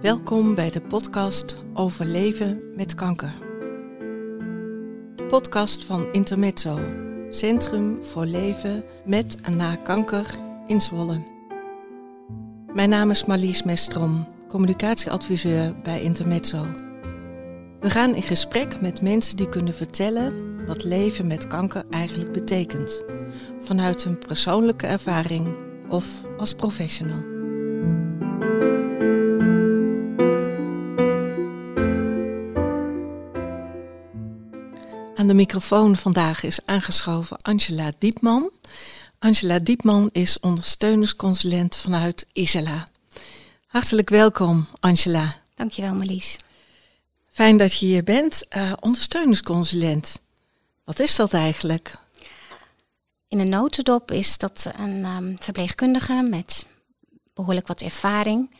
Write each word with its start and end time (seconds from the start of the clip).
Welkom 0.00 0.54
bij 0.54 0.70
de 0.70 0.80
podcast 0.88 1.64
over 1.74 2.04
leven 2.04 2.62
met 2.74 2.94
kanker. 2.94 3.32
Podcast 5.28 5.84
van 5.84 6.12
Intermezzo, 6.12 6.78
Centrum 7.30 8.04
voor 8.04 8.24
Leven 8.24 8.84
met 9.04 9.40
en 9.40 9.56
na 9.56 9.76
kanker 9.76 10.26
in 10.66 10.80
Zwolle. 10.80 11.24
Mijn 12.72 12.88
naam 12.88 13.10
is 13.10 13.24
Marlies 13.24 13.62
Mestrom, 13.62 14.28
communicatieadviseur 14.48 15.80
bij 15.82 16.02
Intermezzo. 16.02 16.66
We 17.80 17.90
gaan 17.90 18.14
in 18.14 18.22
gesprek 18.22 18.80
met 18.80 19.02
mensen 19.02 19.36
die 19.36 19.48
kunnen 19.48 19.74
vertellen 19.74 20.56
wat 20.66 20.84
leven 20.84 21.26
met 21.26 21.46
kanker 21.46 21.84
eigenlijk 21.90 22.32
betekent, 22.32 23.04
vanuit 23.60 24.04
hun 24.04 24.18
persoonlijke 24.18 24.86
ervaring 24.86 25.65
of 25.88 26.06
als 26.38 26.54
professional. 26.54 27.34
Aan 35.14 35.26
de 35.26 35.34
microfoon 35.34 35.96
vandaag 35.96 36.42
is 36.42 36.58
aangeschoven 36.64 37.36
Angela 37.42 37.92
Diepman. 37.98 38.50
Angela 39.18 39.58
Diepman 39.58 40.08
is 40.12 40.40
ondersteuningsconsulent 40.40 41.76
vanuit 41.76 42.26
Isela. 42.32 42.86
Hartelijk 43.66 44.08
welkom, 44.08 44.66
Angela. 44.80 45.36
Dankjewel, 45.54 45.94
Marlies. 45.94 46.36
Fijn 47.30 47.56
dat 47.56 47.78
je 47.78 47.86
hier 47.86 48.04
bent. 48.04 48.42
Uh, 48.56 48.72
ondersteuningsconsulent. 48.80 50.20
Wat 50.84 50.98
is 50.98 51.16
dat 51.16 51.32
eigenlijk? 51.32 51.98
In 53.28 53.38
een 53.38 53.48
notendop 53.48 54.10
is 54.10 54.38
dat 54.38 54.72
een 54.76 55.04
um, 55.04 55.36
verpleegkundige 55.38 56.26
met 56.30 56.66
behoorlijk 57.34 57.66
wat 57.66 57.80
ervaring, 57.80 58.54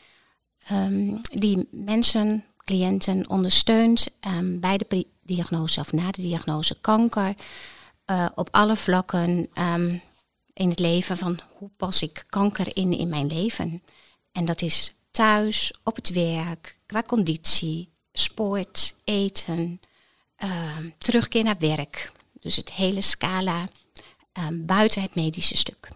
um, 0.70 1.20
die 1.22 1.68
mensen, 1.70 2.44
cliënten 2.64 3.28
ondersteunt 3.28 4.08
um, 4.26 4.60
bij 4.60 4.76
de 4.76 5.06
diagnose 5.22 5.80
of 5.80 5.92
na 5.92 6.10
de 6.10 6.22
diagnose 6.22 6.80
kanker, 6.80 7.34
uh, 8.06 8.28
op 8.34 8.48
alle 8.50 8.76
vlakken 8.76 9.48
in 10.52 10.68
het 10.68 10.78
leven 10.78 11.16
van 11.16 11.38
hoe 11.52 11.70
pas 11.76 12.02
ik 12.02 12.24
kanker 12.28 12.76
in 12.76 12.92
in 12.92 13.08
mijn 13.08 13.26
leven. 13.26 13.82
En 14.32 14.44
dat 14.44 14.62
is 14.62 14.94
thuis, 15.10 15.72
op 15.84 15.96
het 15.96 16.10
werk, 16.10 16.78
qua 16.86 17.02
conditie, 17.02 17.88
sport, 18.12 18.94
eten, 19.04 19.80
terugkeer 20.98 21.44
naar 21.44 21.58
werk. 21.58 22.12
Dus 22.40 22.56
het 22.56 22.72
hele 22.72 23.00
scala 23.00 23.68
Ehm, 24.36 24.64
buiten 24.64 25.02
het 25.02 25.14
medische 25.14 25.56
stuk. 25.56 25.88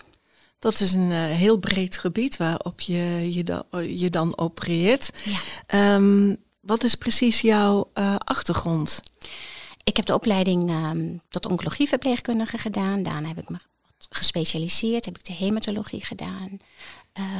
Dat 0.58 0.80
is 0.80 0.92
een 0.92 1.10
uh, 1.10 1.24
heel 1.24 1.58
breed 1.58 1.98
gebied 1.98 2.36
waarop 2.36 2.80
je 2.80 3.32
je, 3.32 3.44
da 3.44 3.64
je 3.80 4.10
dan 4.10 4.38
opereert. 4.38 5.10
Ja. 5.24 5.94
Um, 5.94 6.36
wat 6.60 6.84
is 6.84 6.94
precies 6.94 7.40
jouw 7.40 7.90
uh, 7.94 8.14
achtergrond? 8.18 9.00
Ik 9.84 9.96
heb 9.96 10.06
de 10.06 10.14
opleiding 10.14 10.70
um, 10.70 11.20
tot 11.28 11.46
oncologieverpleegkundige 11.46 12.58
gedaan. 12.58 13.02
Daarna 13.02 13.28
heb 13.28 13.38
ik 13.38 13.48
me 13.48 13.58
gespecialiseerd, 14.10 15.04
heb 15.04 15.18
ik 15.18 15.24
de 15.24 15.32
hematologie 15.32 16.04
gedaan. 16.04 16.58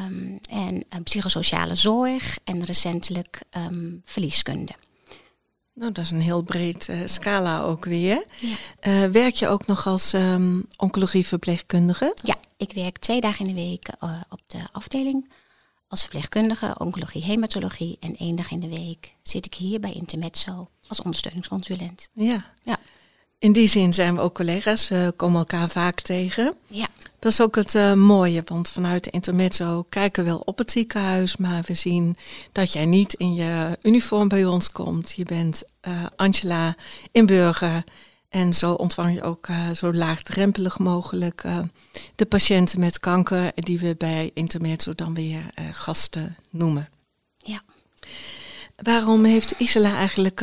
Um, 0.06 0.38
en 0.50 0.74
uh, 0.74 1.02
psychosociale 1.02 1.74
zorg 1.74 2.38
en 2.44 2.64
recentelijk 2.64 3.42
verlieskunde. 4.04 4.72
Nou, 5.80 5.92
dat 5.92 6.04
is 6.04 6.10
een 6.10 6.20
heel 6.20 6.42
breed 6.42 6.88
uh, 6.88 6.96
scala 7.04 7.62
ook 7.62 7.84
weer. 7.84 8.24
Ja. 8.38 8.56
Uh, 9.04 9.10
werk 9.10 9.34
je 9.34 9.48
ook 9.48 9.66
nog 9.66 9.86
als 9.86 10.12
um, 10.12 10.66
oncologieverpleegkundige? 10.76 12.16
Ja, 12.22 12.34
ik 12.56 12.72
werk 12.72 12.98
twee 12.98 13.20
dagen 13.20 13.46
in 13.46 13.54
de 13.54 13.60
week 13.60 13.88
uh, 14.04 14.20
op 14.28 14.40
de 14.46 14.58
afdeling 14.72 15.30
als 15.88 16.00
verpleegkundige, 16.00 16.74
oncologie, 16.78 17.24
hematologie. 17.24 17.96
En 18.00 18.16
één 18.16 18.36
dag 18.36 18.50
in 18.50 18.60
de 18.60 18.68
week 18.68 19.14
zit 19.22 19.46
ik 19.46 19.54
hier 19.54 19.80
bij 19.80 19.92
Intermezzo 19.92 20.68
als 20.88 21.02
ondersteuningsconsulent. 21.02 22.08
Ja. 22.12 22.44
ja. 22.62 22.78
In 23.40 23.52
die 23.52 23.66
zin 23.66 23.94
zijn 23.94 24.14
we 24.14 24.20
ook 24.20 24.34
collega's. 24.34 24.88
We 24.88 25.12
komen 25.16 25.38
elkaar 25.38 25.68
vaak 25.68 26.00
tegen. 26.00 26.54
Ja. 26.66 26.86
Dat 27.18 27.32
is 27.32 27.40
ook 27.40 27.56
het 27.56 27.74
uh, 27.74 27.92
mooie, 27.92 28.42
want 28.46 28.68
vanuit 28.68 29.04
de 29.04 29.10
intermezzo 29.10 29.84
kijken 29.88 30.24
we 30.24 30.30
wel 30.30 30.42
op 30.44 30.58
het 30.58 30.70
ziekenhuis, 30.70 31.36
maar 31.36 31.62
we 31.66 31.74
zien 31.74 32.16
dat 32.52 32.72
jij 32.72 32.86
niet 32.86 33.14
in 33.14 33.34
je 33.34 33.78
uniform 33.82 34.28
bij 34.28 34.44
ons 34.44 34.72
komt. 34.72 35.12
Je 35.12 35.24
bent 35.24 35.62
uh, 35.88 36.06
Angela 36.16 36.76
Inburger 37.12 37.84
en 38.28 38.54
zo 38.54 38.72
ontvang 38.72 39.14
je 39.14 39.22
ook 39.22 39.48
uh, 39.48 39.70
zo 39.70 39.92
laagdrempelig 39.92 40.78
mogelijk 40.78 41.44
de 42.14 42.26
patiënten 42.26 42.80
met 42.80 43.00
kanker, 43.00 43.52
die 43.54 43.78
we 43.78 43.94
bij 43.98 44.30
intermezzo 44.34 44.94
dan 44.94 45.14
weer 45.14 45.44
gasten 45.72 46.36
noemen. 46.50 46.88
Ja. 47.36 47.62
Waarom 48.82 49.24
heeft 49.24 49.54
Isela 49.58 49.94
eigenlijk 49.94 50.38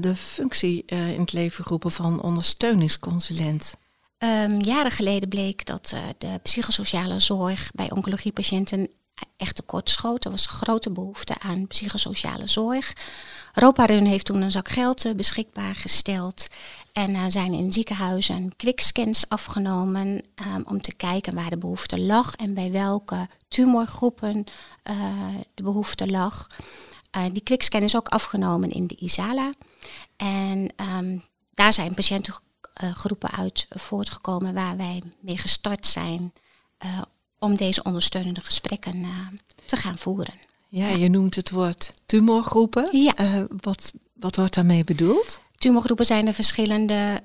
de 0.00 0.12
functie 0.16 0.84
in 0.84 1.20
het 1.20 1.32
leven 1.32 1.64
geroepen 1.64 1.90
van 1.90 2.22
ondersteuningsconsulent? 2.22 3.74
Um, 4.18 4.60
jaren 4.60 4.90
geleden 4.90 5.28
bleek 5.28 5.66
dat 5.66 5.92
uh, 5.94 6.00
de 6.18 6.40
psychosociale 6.42 7.18
zorg 7.18 7.70
bij 7.74 7.90
oncologiepatiënten 7.90 8.88
echt 9.36 9.56
tekort 9.56 9.90
schoot. 9.90 10.24
Er 10.24 10.30
was 10.30 10.46
grote 10.46 10.90
behoefte 10.90 11.38
aan 11.38 11.66
psychosociale 11.66 12.46
zorg. 12.46 12.92
Europa 13.54 13.84
Run 13.84 14.04
heeft 14.04 14.24
toen 14.24 14.42
een 14.42 14.50
zak 14.50 14.68
geld 14.68 15.16
beschikbaar 15.16 15.74
gesteld. 15.74 16.46
En 16.92 17.10
uh, 17.10 17.24
zijn 17.28 17.52
in 17.52 17.72
ziekenhuizen 17.72 18.56
quickscans 18.56 19.28
afgenomen 19.28 20.06
um, 20.08 20.62
om 20.64 20.80
te 20.80 20.94
kijken 20.94 21.34
waar 21.34 21.50
de 21.50 21.58
behoefte 21.58 22.00
lag 22.00 22.34
en 22.34 22.54
bij 22.54 22.70
welke 22.72 23.28
tumorgroepen 23.48 24.44
de 25.54 25.62
behoefte 25.62 26.10
lag. 26.10 26.46
Die 27.32 27.42
quickscan 27.42 27.82
is 27.82 27.96
ook 27.96 28.08
afgenomen 28.08 28.70
in 28.70 28.86
de 28.86 28.94
ISALA. 28.94 29.52
En 30.16 30.72
um, 30.76 31.24
daar 31.54 31.72
zijn 31.72 31.94
patiënten 31.94 32.34
uh, 32.82 32.94
groepen 32.94 33.30
uit 33.30 33.66
voortgekomen 33.68 34.54
waar 34.54 34.76
wij 34.76 35.02
mee 35.20 35.38
gestart 35.38 35.86
zijn 35.86 36.32
uh, 36.84 37.02
om 37.38 37.54
deze 37.54 37.82
ondersteunende 37.82 38.40
gesprekken 38.40 38.96
uh, 38.96 39.26
te 39.66 39.76
gaan 39.76 39.98
voeren. 39.98 40.34
Ja, 40.68 40.88
je 40.88 41.08
noemt 41.08 41.34
het 41.34 41.50
woord 41.50 41.94
tumorgroepen. 42.06 42.88
Ja. 42.92 43.46
wat, 43.60 43.92
wat 44.12 44.36
wordt 44.36 44.54
daarmee 44.54 44.84
bedoeld? 44.84 45.40
Tumorgroepen 45.56 46.06
zijn 46.06 46.24
de 46.24 46.32
verschillende 46.32 47.22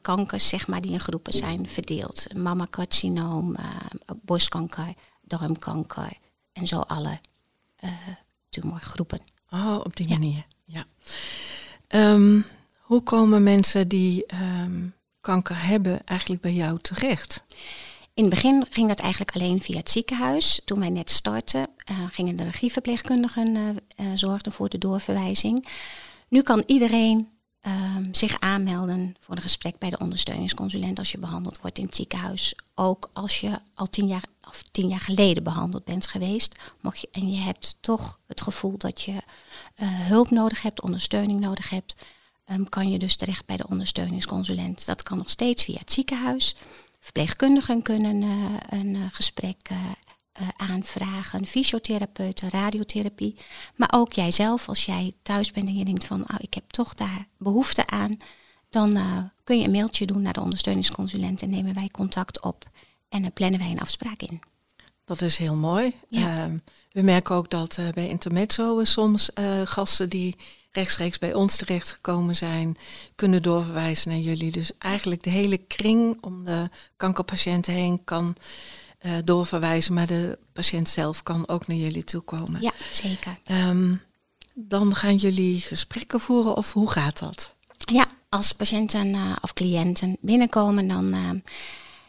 kankers, 0.00 0.48
zeg 0.48 0.66
maar, 0.66 0.80
die 0.80 0.92
in 0.92 1.00
groepen 1.00 1.32
zijn 1.32 1.68
verdeeld. 1.68 2.26
Mammacarcinoom, 2.36 3.56
borstkanker, 4.22 4.94
darmkanker 5.22 6.12
en 6.52 6.66
zo 6.66 6.80
alle 6.80 7.20
tumorgroepen. 8.54 9.20
Oh, 9.50 9.80
op 9.84 9.96
die 9.96 10.08
manier, 10.08 10.46
ja. 10.64 10.84
Um, 11.88 12.44
hoe 12.78 13.02
komen 13.02 13.42
mensen 13.42 13.88
die 13.88 14.24
um, 14.62 14.94
kanker 15.20 15.66
hebben 15.66 16.04
eigenlijk 16.04 16.42
bij 16.42 16.52
jou 16.52 16.78
terecht? 16.80 17.44
In 18.14 18.24
het 18.24 18.34
begin 18.34 18.66
ging 18.70 18.88
dat 18.88 19.00
eigenlijk 19.00 19.34
alleen 19.36 19.60
via 19.60 19.76
het 19.76 19.90
ziekenhuis. 19.90 20.60
Toen 20.64 20.78
wij 20.78 20.90
net 20.90 21.10
startten, 21.10 21.68
uh, 21.90 21.98
gingen 22.10 22.36
de 22.36 22.42
regieverpleegkundigen 22.42 23.54
uh, 23.54 23.68
uh, 23.68 24.12
zorgden 24.14 24.52
voor 24.52 24.68
de 24.68 24.78
doorverwijzing. 24.78 25.68
Nu 26.28 26.42
kan 26.42 26.62
iedereen 26.66 27.28
ehm, 27.64 28.12
zich 28.12 28.40
aanmelden 28.40 29.14
voor 29.20 29.36
een 29.36 29.42
gesprek 29.42 29.78
bij 29.78 29.90
de 29.90 29.98
ondersteuningsconsulent 29.98 30.98
als 30.98 31.12
je 31.12 31.18
behandeld 31.18 31.60
wordt 31.60 31.78
in 31.78 31.84
het 31.84 31.96
ziekenhuis. 31.96 32.54
Ook 32.74 33.10
als 33.12 33.40
je 33.40 33.60
al 33.74 33.86
tien 33.86 34.06
jaar 34.06 34.24
of 34.48 34.62
tien 34.70 34.88
jaar 34.88 35.00
geleden 35.00 35.42
behandeld 35.42 35.84
bent 35.84 36.06
geweest. 36.06 36.54
Mocht 36.80 37.00
je, 37.00 37.08
en 37.12 37.30
je 37.30 37.40
hebt 37.40 37.76
toch 37.80 38.18
het 38.26 38.40
gevoel 38.40 38.78
dat 38.78 39.02
je 39.02 39.14
hulp 39.84 40.30
nodig 40.30 40.62
hebt, 40.62 40.82
ondersteuning 40.82 41.40
nodig 41.40 41.70
hebt 41.70 41.94
um, 42.50 42.68
kan 42.68 42.90
je 42.90 42.98
dus 42.98 43.16
terecht 43.16 43.46
bij 43.46 43.56
de 43.56 43.68
ondersteuningsconsulent. 43.68 44.86
Dat 44.86 45.02
kan 45.02 45.18
nog 45.18 45.30
steeds 45.30 45.64
via 45.64 45.78
het 45.78 45.92
ziekenhuis. 45.92 46.56
Verpleegkundigen 47.00 47.82
kunnen 47.82 48.22
uh, 48.22 48.44
een 48.68 48.94
uh, 48.94 49.04
gesprek 49.12 49.68
uh, 50.40 50.48
aanvragen, 50.56 51.46
fysiotherapeuten, 51.46 52.48
radiotherapie. 52.48 53.36
Maar 53.76 53.88
ook 53.92 54.12
jijzelf, 54.12 54.68
als 54.68 54.84
jij 54.84 55.14
thuis 55.22 55.52
bent 55.52 55.68
en 55.68 55.76
je 55.76 55.84
denkt 55.84 56.04
van 56.04 56.20
oh, 56.20 56.36
ik 56.38 56.54
heb 56.54 56.70
toch 56.70 56.94
daar 56.94 57.26
behoefte 57.38 57.86
aan, 57.86 58.16
dan 58.70 58.98
kun 59.44 59.58
je 59.58 59.64
een 59.64 59.70
mailtje 59.70 60.06
doen 60.06 60.22
naar 60.22 60.32
de 60.32 60.40
ondersteuningsconsulent 60.40 61.42
en 61.42 61.50
nemen 61.50 61.74
wij 61.74 61.88
contact 61.92 62.42
op 62.42 62.64
en 63.08 63.32
plannen 63.32 63.60
wij 63.60 63.70
een 63.70 63.80
afspraak 63.80 64.22
in. 64.22 64.40
Dat 65.04 65.20
is 65.20 65.36
heel 65.36 65.54
mooi. 65.54 65.94
Ja. 66.08 66.42
Ehm, 66.42 66.58
we 66.92 67.02
merken 67.02 67.34
ook 67.34 67.50
dat 67.50 67.78
bij 67.94 68.08
Intermezzo 68.08 68.84
soms 68.84 69.30
gasten 69.64 70.08
die 70.08 70.36
rechtstreeks 70.74 71.18
bij 71.18 71.34
ons 71.34 71.56
terechtgekomen 71.56 72.36
zijn, 72.36 72.76
kunnen 73.14 73.42
doorverwijzen 73.42 74.10
naar 74.10 74.20
jullie. 74.20 74.52
Dus 74.52 74.72
eigenlijk 74.78 75.22
de 75.22 75.30
hele 75.30 75.56
kring 75.56 76.18
om 76.20 76.44
de 76.44 76.68
kankerpatiënten 76.96 77.72
heen 77.72 78.04
kan 78.04 78.36
uh, 79.06 79.12
doorverwijzen, 79.24 79.94
maar 79.94 80.06
de 80.06 80.38
patiënt 80.52 80.88
zelf 80.88 81.22
kan 81.22 81.48
ook 81.48 81.66
naar 81.66 81.76
jullie 81.76 82.04
toe 82.04 82.20
komen. 82.20 82.60
Ja, 82.60 82.72
zeker. 82.92 83.38
Um, 83.50 84.02
dan 84.54 84.94
gaan 84.94 85.16
jullie 85.16 85.60
gesprekken 85.60 86.20
voeren 86.20 86.56
of 86.56 86.72
hoe 86.72 86.90
gaat 86.90 87.18
dat? 87.18 87.54
Ja, 87.76 88.06
als 88.28 88.52
patiënten 88.52 89.14
uh, 89.14 89.36
of 89.40 89.52
cliënten 89.52 90.16
binnenkomen, 90.20 90.88
dan 90.88 91.14
uh, 91.14 91.30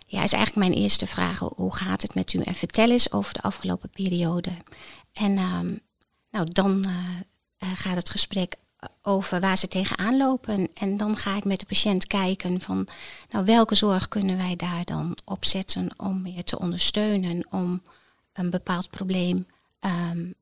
ja, 0.07 0.23
is 0.23 0.33
eigenlijk 0.33 0.55
mijn 0.55 0.81
eerste 0.81 1.05
vraag. 1.05 1.39
Hoe 1.39 1.75
gaat 1.75 2.01
het 2.01 2.15
met 2.15 2.33
u? 2.33 2.39
En 2.39 2.55
vertel 2.55 2.89
eens 2.89 3.11
over 3.11 3.33
de 3.33 3.41
afgelopen 3.41 3.89
periode. 3.89 4.51
En 5.13 5.37
ehm, 5.37 5.73
nou, 6.31 6.47
dan 6.51 6.85
gaat 7.57 7.95
het 7.95 8.09
gesprek 8.09 8.55
over 9.01 9.39
waar 9.39 9.57
ze 9.57 9.67
tegenaan 9.67 10.17
lopen. 10.17 10.69
En 10.73 10.97
dan 10.97 11.17
ga 11.17 11.35
ik 11.35 11.43
met 11.43 11.59
de 11.59 11.65
patiënt 11.65 12.07
kijken 12.07 12.61
van 12.61 12.87
nou, 13.29 13.45
welke 13.45 13.75
zorg 13.75 14.07
kunnen 14.07 14.37
wij 14.37 14.55
daar 14.55 14.85
dan 14.85 15.17
op 15.25 15.45
zetten 15.45 15.89
om 15.97 16.21
meer 16.21 16.43
te 16.43 16.59
ondersteunen, 16.59 17.47
om 17.49 17.81
een 18.33 18.49
bepaald 18.49 18.89
probleem 18.89 19.47
um, 19.79 20.33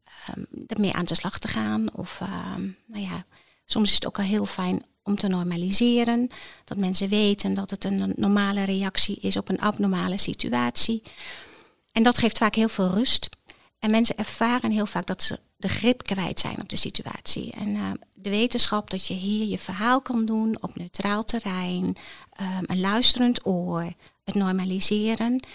um, 0.77 0.91
aan 0.91 1.05
de 1.05 1.15
slag 1.15 1.39
te 1.39 1.47
gaan. 1.47 1.93
Of 1.93 2.19
um, 2.55 2.77
nou 2.85 3.03
ja, 3.03 3.25
soms 3.65 3.89
is 3.89 3.95
het 3.95 4.07
ook 4.07 4.17
al 4.17 4.23
heel 4.23 4.45
fijn 4.45 4.85
om 5.03 5.15
te 5.15 5.27
normaliseren. 5.27 6.29
Dat 6.63 6.77
mensen 6.77 7.09
weten 7.09 7.53
dat 7.53 7.69
het 7.69 7.83
een 7.83 8.13
normale 8.15 8.63
reactie 8.63 9.19
is 9.19 9.37
op 9.37 9.49
een 9.49 9.61
abnormale 9.61 10.17
situatie. 10.17 11.03
En 11.91 12.03
dat 12.03 12.17
geeft 12.17 12.37
vaak 12.37 12.55
heel 12.55 12.69
veel 12.69 12.89
rust. 12.89 13.29
En 13.79 13.91
mensen 13.91 14.17
ervaren 14.17 14.71
heel 14.71 14.85
vaak 14.85 15.05
dat 15.05 15.23
ze 15.23 15.39
de 15.63 15.69
grip 15.69 16.03
kwijt 16.03 16.39
zijn 16.39 16.61
op 16.61 16.69
de 16.69 16.75
situatie. 16.75 17.51
En 17.51 17.67
uh, 17.67 17.91
de 18.15 18.29
wetenschap 18.29 18.89
dat 18.89 19.07
je 19.07 19.13
hier 19.13 19.47
je 19.47 19.57
verhaal 19.57 20.01
kan 20.01 20.25
doen 20.25 20.57
op 20.61 20.75
neutraal 20.75 21.23
terrein, 21.23 21.85
um, 21.85 21.95
een 22.61 22.79
luisterend 22.79 23.45
oor, 23.45 23.93
het 24.23 24.35
normaliseren, 24.35 25.45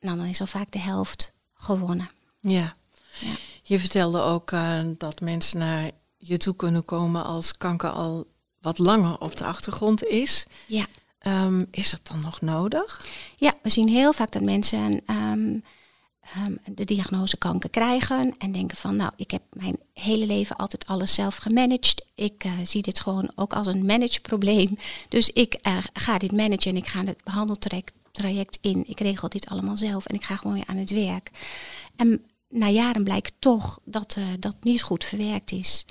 nou, 0.00 0.16
dan 0.16 0.26
is 0.26 0.40
al 0.40 0.46
vaak 0.46 0.70
de 0.70 0.78
helft 0.78 1.32
gewonnen. 1.54 2.10
Ja. 2.40 2.74
ja. 3.18 3.32
Je 3.62 3.78
vertelde 3.78 4.20
ook 4.20 4.50
uh, 4.50 4.80
dat 4.98 5.20
mensen 5.20 5.58
naar 5.58 5.90
je 6.16 6.36
toe 6.36 6.56
kunnen 6.56 6.84
komen 6.84 7.24
als 7.24 7.56
kanker 7.56 7.90
al 7.90 8.26
wat 8.60 8.78
langer 8.78 9.18
op 9.18 9.36
de 9.36 9.44
achtergrond 9.44 10.04
is. 10.04 10.46
Ja. 10.66 10.86
Um, 11.26 11.66
is 11.70 11.90
dat 11.90 12.00
dan 12.02 12.20
nog 12.20 12.40
nodig? 12.40 13.06
Ja, 13.36 13.54
we 13.62 13.68
zien 13.68 13.88
heel 13.88 14.12
vaak 14.12 14.30
dat 14.30 14.42
mensen 14.42 15.02
um, 15.06 15.64
um, 16.36 16.58
de 16.74 16.84
diagnose 16.84 17.36
kanker 17.36 17.70
krijgen 17.70 18.34
en 18.38 18.52
denken 18.52 18.76
van 18.76 18.96
nou, 18.96 19.12
ik 19.16 19.30
heb 19.30 19.42
mijn 19.52 19.78
hele 19.94 20.26
leven 20.26 20.56
altijd 20.56 20.86
alles 20.86 21.14
zelf 21.14 21.36
gemanaged. 21.36 22.04
Ik 22.14 22.44
uh, 22.44 22.52
zie 22.62 22.82
dit 22.82 23.00
gewoon 23.00 23.32
ook 23.34 23.52
als 23.52 23.66
een 23.66 23.86
manageprobleem. 23.86 24.78
Dus 25.08 25.30
ik 25.30 25.58
uh, 25.62 25.76
ga 25.92 26.18
dit 26.18 26.32
managen 26.32 26.70
en 26.70 26.76
ik 26.76 26.86
ga 26.86 27.04
het 27.04 27.24
behandeltraject 27.24 28.58
in. 28.60 28.84
Ik 28.88 29.00
regel 29.00 29.28
dit 29.28 29.46
allemaal 29.46 29.76
zelf 29.76 30.06
en 30.06 30.14
ik 30.14 30.24
ga 30.24 30.36
gewoon 30.36 30.54
weer 30.54 30.66
aan 30.66 30.76
het 30.76 30.90
werk. 30.90 31.30
En 31.96 32.24
na 32.48 32.68
jaren 32.68 33.04
blijkt 33.04 33.32
toch 33.38 33.80
dat 33.84 34.16
uh, 34.18 34.24
dat 34.38 34.56
niet 34.60 34.82
goed 34.82 35.04
verwerkt 35.04 35.52
is. 35.52 35.84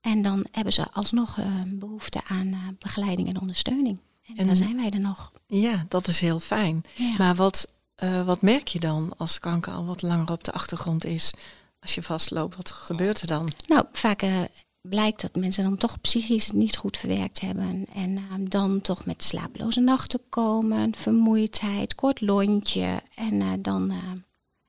En 0.00 0.22
dan 0.22 0.46
hebben 0.50 0.72
ze 0.72 0.92
alsnog 0.92 1.38
behoefte 1.66 2.20
aan 2.28 2.76
begeleiding 2.78 3.28
en 3.28 3.40
ondersteuning. 3.40 4.00
En, 4.26 4.36
en, 4.36 4.46
dan 4.46 4.56
zijn 4.56 4.76
wij 4.76 4.90
er 4.90 5.00
nog. 5.00 5.32
Ja, 5.46 5.84
dat 5.88 6.08
is 6.08 6.20
heel 6.20 6.40
fijn. 6.40 6.84
Ja. 6.94 7.14
Maar 7.18 7.34
wat 7.34 7.68
uh, 8.02 8.26
wat 8.26 8.42
merk 8.42 8.68
je 8.68 8.80
dan 8.80 9.14
als 9.16 9.38
kanker 9.38 9.72
al 9.72 9.84
wat 9.84 10.02
langer 10.02 10.30
op 10.30 10.44
de 10.44 10.52
achtergrond 10.52 11.04
is? 11.04 11.32
Als 11.80 11.94
je 11.94 12.02
vastloopt, 12.02 12.56
wat 12.56 12.70
gebeurt 12.70 13.20
er 13.20 13.26
dan? 13.26 13.52
Nou, 13.66 13.84
vaak 13.92 14.22
uh, 14.22 14.40
blijkt 14.80 15.20
dat 15.20 15.34
mensen 15.34 15.64
dan 15.64 15.76
toch 15.76 16.00
psychisch 16.00 16.46
het 16.46 16.54
niet 16.54 16.76
goed 16.76 16.96
verwerkt 16.96 17.40
hebben. 17.40 17.86
En 17.94 18.16
uh, 18.16 18.22
dan 18.38 18.80
toch 18.80 19.04
met 19.04 19.22
slapeloze 19.22 19.80
nachten 19.80 20.20
komen, 20.28 20.94
vermoeidheid, 20.94 21.94
kort 21.94 22.20
lontje. 22.20 23.02
En 23.14 23.62
dan 23.62 23.92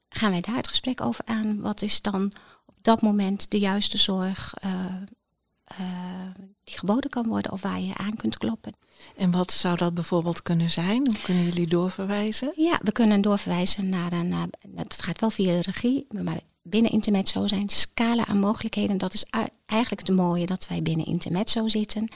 gaan 0.09 0.31
wij 0.31 0.41
daar 0.41 0.55
het 0.55 0.67
gesprek 0.67 1.01
over 1.01 1.25
aan. 1.25 1.61
Wat 1.61 1.81
is 1.81 2.01
dan 2.01 2.31
op 2.65 2.75
dat 2.81 3.01
moment 3.01 3.51
de 3.51 3.59
juiste 3.59 3.97
zorg 3.97 4.53
geboden 6.85 7.09
kan 7.09 7.27
worden 7.27 7.51
of 7.51 7.61
waar 7.61 7.81
je 7.81 7.95
aan 7.95 8.15
kunt 8.15 8.37
kloppen. 8.37 8.73
En 9.15 9.31
wat 9.31 9.51
zou 9.51 9.77
dat 9.77 9.93
bijvoorbeeld 9.93 10.41
kunnen 10.41 10.69
zijn? 10.69 11.07
Hoe 11.07 11.21
kunnen 11.23 11.43
jullie 11.43 11.67
doorverwijzen? 11.67 12.51
Ja, 12.55 12.79
we 12.83 12.91
kunnen 12.91 13.21
doorverwijzen 13.21 13.89
naar 13.89 14.13
een. 14.13 14.27
Naar, 14.27 14.47
dat 14.67 15.01
gaat 15.01 15.19
wel 15.19 15.29
via 15.29 15.53
de 15.53 15.61
regie, 15.61 16.07
maar 16.23 16.39
binnen 16.61 16.91
Intermezzo 16.91 17.47
zijn 17.47 17.69
scala 17.69 18.25
aan 18.25 18.39
mogelijkheden. 18.39 18.97
Dat 18.97 19.13
is 19.13 19.25
eigenlijk 19.65 20.07
het 20.07 20.15
mooie 20.15 20.45
dat 20.45 20.67
wij 20.67 20.81
binnen 20.81 21.05
Intermezzo 21.05 21.67
zitten. 21.67 22.07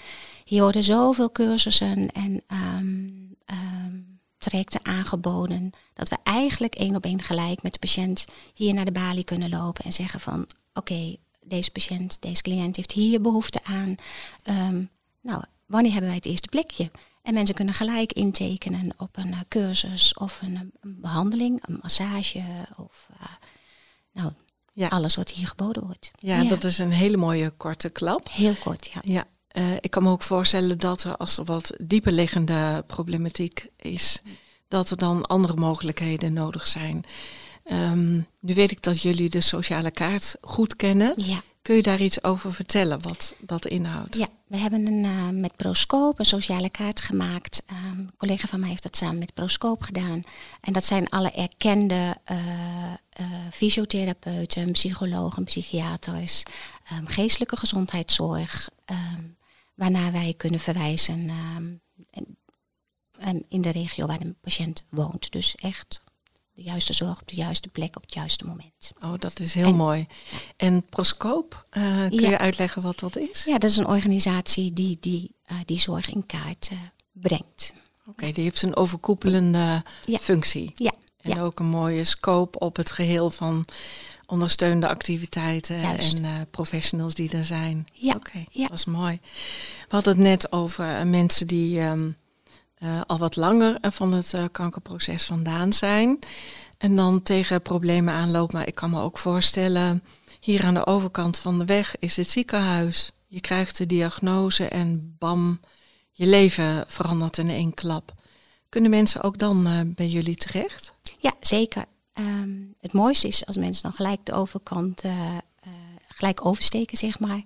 Hier 0.46 0.62
worden 0.62 0.84
zoveel 0.84 1.32
cursussen 1.32 2.12
en 2.12 2.44
um, 2.48 3.36
um, 3.46 4.20
trajecten 4.38 4.86
aangeboden. 4.86 5.72
Dat 5.94 6.10
we 6.10 6.18
eigenlijk 6.24 6.76
één 6.76 6.96
op 6.96 7.04
één 7.04 7.22
gelijk 7.22 7.64
met 7.64 7.74
de 7.74 7.80
patiënt 7.80 8.26
hier 8.54 8.74
naar 8.74 8.86
de 8.86 8.92
balie 8.92 9.24
kunnen 9.24 9.50
lopen 9.50 9.84
en 9.84 9.94
zeggen 9.94 10.20
van 10.20 10.48
oké, 10.74 11.16
deze 11.50 11.72
patiënt, 11.72 12.22
deze 12.22 12.42
cliënt 12.42 12.76
heeft 12.76 12.92
hier 12.92 13.22
behoefte 13.22 13.60
aan. 13.64 13.96
Um, 14.50 14.90
nou, 15.22 15.44
wanneer 15.66 15.92
hebben 15.92 16.10
wij 16.10 16.20
het 16.20 16.28
eerste 16.28 16.48
plekje? 16.48 16.92
En 17.22 17.34
mensen 17.34 17.56
kunnen 17.56 17.74
gelijk 17.74 18.14
intekenen 18.14 18.94
op 18.98 19.18
een 19.18 19.28
uh, 19.28 19.40
cursus 19.48 20.14
of 20.14 20.42
een, 20.42 20.72
een, 20.82 20.98
behandeling, 21.02 21.60
een 21.62 21.80
massage 21.82 22.44
of 22.78 23.08
uh, 23.12 23.28
nou, 24.14 24.32
ja. 24.74 24.88
alles 24.88 25.16
wat 25.16 25.32
hier 25.32 25.48
geboden 25.48 25.86
wordt. 25.86 26.12
Ja, 26.20 26.42
ja, 26.42 26.50
dat 26.50 26.64
is 26.64 26.78
een 26.78 26.92
hele 26.92 27.18
mooie 27.18 27.50
korte 27.50 27.90
klap. 27.90 28.30
Heel 28.32 28.54
kort, 28.54 28.92
ja. 28.94 29.02
ja. 29.04 29.28
Uh, 29.58 29.76
ik 29.80 29.92
kan 29.92 30.04
me 30.04 30.10
ook 30.10 30.22
voorstellen 30.22 30.80
dat 30.80 31.04
er 31.04 31.18
als 31.18 31.38
er 31.38 31.44
wat 31.44 31.74
dieper 31.82 32.12
liggende 32.12 32.84
problematiek 32.88 33.68
is, 33.76 34.22
dat 34.68 34.90
er 34.90 34.98
dan 34.98 35.26
andere 35.26 35.56
mogelijkheden 35.56 36.34
nodig 36.34 36.68
zijn. 36.68 37.06
Um, 37.72 38.28
nu 38.40 38.54
weet 38.54 38.72
ik 38.72 38.82
dat 38.82 39.02
jullie 39.02 39.30
de 39.30 39.42
sociale 39.42 39.92
kaart 39.92 40.36
goed 40.42 40.76
kennen. 40.76 41.14
Ja. 41.16 41.42
Kun 41.62 41.76
je 41.76 41.82
daar 41.82 42.02
iets 42.02 42.24
over 42.24 42.54
vertellen 42.54 43.02
wat 43.02 43.36
dat 43.40 43.66
inhoudt? 43.66 44.16
Ja, 44.16 44.28
we 44.48 44.58
hebben 44.58 44.88
een, 44.88 45.04
uh, 45.04 45.30
met 45.30 45.56
Proscoop 45.56 46.20
een 46.20 46.26
sociale 46.26 46.70
kaart 46.70 47.02
gemaakt. 47.02 47.64
Um, 47.72 48.00
een 48.00 48.12
collega 48.18 48.48
van 48.48 48.60
mij 48.60 48.70
heeft 48.70 48.84
dat 48.84 48.98
samen 48.98 49.18
met 49.18 49.34
Proscoop 49.34 49.82
gedaan. 49.82 50.22
En 50.62 50.74
dat 50.74 50.86
zijn 50.86 51.10
alle 51.10 51.32
erkende 51.32 52.18
uh, 52.32 52.38
uh, 53.20 53.28
fysiotherapeuten, 53.52 54.72
psychologen, 54.72 55.44
psychiaters, 55.44 56.44
um, 56.94 57.08
geestelijke 57.08 57.56
gezondheidszorg, 57.58 58.70
um, 58.86 59.36
waarna 59.76 60.12
wij 60.12 60.34
kunnen 60.38 60.60
verwijzen 60.60 61.30
en, 62.12 62.40
en 63.20 63.46
in 63.50 63.62
de 63.62 63.72
regio 63.72 64.06
waar 64.06 64.20
de 64.20 64.36
patiënt 64.42 64.84
woont. 64.90 65.32
Dus 65.32 65.56
echt 65.56 66.04
de 66.60 66.66
juiste 66.66 66.94
zorg 66.94 67.22
op 67.22 67.28
de 67.28 67.36
juiste 67.36 67.68
plek 67.68 67.96
op 67.96 68.02
het 68.02 68.14
juiste 68.14 68.46
moment. 68.46 68.92
Oh, 69.04 69.14
dat 69.20 69.40
is 69.40 69.54
heel 69.54 69.74
mooi. 69.74 70.08
En 70.58 70.86
Proscoop, 70.86 71.66
uh, 71.78 72.08
kun 72.10 72.30
je 72.30 72.38
uitleggen 72.38 72.82
wat 72.82 73.00
dat 73.00 73.18
is? 73.18 73.44
Ja, 73.44 73.58
dat 73.58 73.70
is 73.70 73.78
een 73.78 73.88
organisatie 73.88 74.74
die 74.74 74.98
die, 75.00 75.36
uh, 75.52 75.58
die 75.66 75.80
zorg 75.80 76.10
in 76.10 76.26
kaart 76.26 76.70
uh, 76.74 76.80
brengt. 77.12 77.74
Oké, 78.00 78.10
okay, 78.10 78.32
die 78.32 78.44
heeft 78.44 78.62
een 78.62 78.76
overkoepelende 78.76 79.84
ja. 80.06 80.18
functie. 80.18 80.72
Ja. 80.76 80.92
En 81.22 81.36
ja. 81.36 81.42
ook 81.42 81.60
een 81.60 81.66
mooie 81.66 82.04
scope 82.04 82.60
op 82.60 82.76
het 82.76 82.92
geheel 82.92 83.30
van 83.30 83.66
ondersteunende 84.26 84.88
activiteiten 84.88 85.82
Juist. 85.82 86.14
en 86.14 86.24
uh, 86.24 86.32
professionals 86.52 87.14
die 87.14 87.32
er 87.32 87.46
zijn. 87.46 87.88
Ja. 87.94 88.14
Oké, 88.16 88.28
okay, 88.28 88.48
ja. 88.52 88.68
dat 88.68 88.78
is 88.78 88.86
mooi. 88.86 89.20
We 89.88 89.96
hadden 89.96 90.14
het 90.14 90.22
net 90.22 90.52
over 90.52 91.08
mensen 91.08 91.48
die 91.48 91.82
um, 91.82 92.18
uh, 92.80 93.02
al 93.08 93.18
wat 93.18 93.36
langer 93.36 93.78
van 93.82 94.14
het 94.14 94.34
uh, 94.34 94.44
kankerproces 94.52 95.24
vandaan 95.24 95.74
zijn. 95.74 96.20
En 96.78 96.96
dan 96.96 97.22
tegen 97.22 97.62
problemen 97.62 98.14
aanloopt. 98.14 98.54
Maar 98.54 98.68
ik 98.68 98.76
kan 98.76 98.90
me 98.90 99.02
ook 99.02 99.18
voorstellen, 99.18 100.04
hier 100.40 100.66
aan 100.66 100.74
de 100.74 100.86
overkant 100.86 101.38
van 101.38 101.60
de 101.60 101.66
weg 101.66 101.96
is 102.00 102.18
het 102.18 102.30
ziekenhuis. 102.30 103.12
Je 103.28 103.42
krijgt 103.42 103.78
de 103.78 103.86
diagnose 103.86 104.68
en 104.68 105.16
bam, 105.18 105.60
je 106.12 106.26
leven 106.26 106.84
verandert 106.88 107.38
in 107.38 107.50
één 107.50 107.74
klap. 107.74 108.14
Kunnen 108.70 108.90
mensen 108.90 109.22
ook 109.22 109.38
dan 109.38 109.68
uh, 109.68 109.80
bij 109.86 110.08
jullie 110.08 110.36
terecht? 110.36 110.94
Ja, 111.18 111.34
zeker. 111.40 111.86
Um, 112.14 112.74
het 112.80 112.94
mooiste 112.94 113.28
is 113.28 113.46
als 113.46 113.58
mensen 113.58 113.84
dan 113.84 113.94
gelijk 113.94 114.26
de 114.26 114.34
overkant 114.34 115.04
gelijk 116.08 116.46
oversteken, 116.46 116.98
zeg 116.98 117.20
maar. 117.20 117.42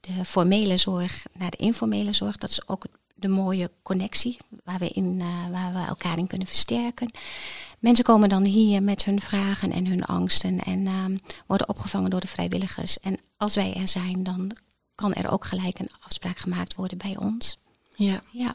De 0.00 0.24
formele 0.24 0.76
zorg 0.76 1.24
naar 1.32 1.50
de 1.50 1.56
informele 1.56 2.12
zorg. 2.12 2.36
Dat 2.36 2.50
is 2.50 2.68
ook 2.68 2.82
het 2.82 2.92
de 3.14 3.28
mooie 3.28 3.70
connectie 3.82 4.36
waar 4.64 4.78
we, 4.78 4.88
in, 4.88 5.20
uh, 5.20 5.50
waar 5.50 5.72
we 5.72 5.78
elkaar 5.78 6.18
in 6.18 6.26
kunnen 6.26 6.46
versterken. 6.46 7.10
Mensen 7.78 8.04
komen 8.04 8.28
dan 8.28 8.44
hier 8.44 8.82
met 8.82 9.04
hun 9.04 9.20
vragen 9.20 9.72
en 9.72 9.86
hun 9.86 10.04
angsten 10.04 10.58
en 10.58 10.86
uh, 10.86 11.04
worden 11.46 11.68
opgevangen 11.68 12.10
door 12.10 12.20
de 12.20 12.26
vrijwilligers. 12.26 13.00
En 13.00 13.18
als 13.36 13.54
wij 13.54 13.74
er 13.74 13.88
zijn, 13.88 14.22
dan 14.22 14.56
kan 14.94 15.14
er 15.14 15.30
ook 15.30 15.44
gelijk 15.44 15.78
een 15.78 15.90
afspraak 16.00 16.38
gemaakt 16.38 16.74
worden 16.74 16.98
bij 16.98 17.16
ons. 17.16 17.58
Ja. 17.96 18.22
ja. 18.30 18.54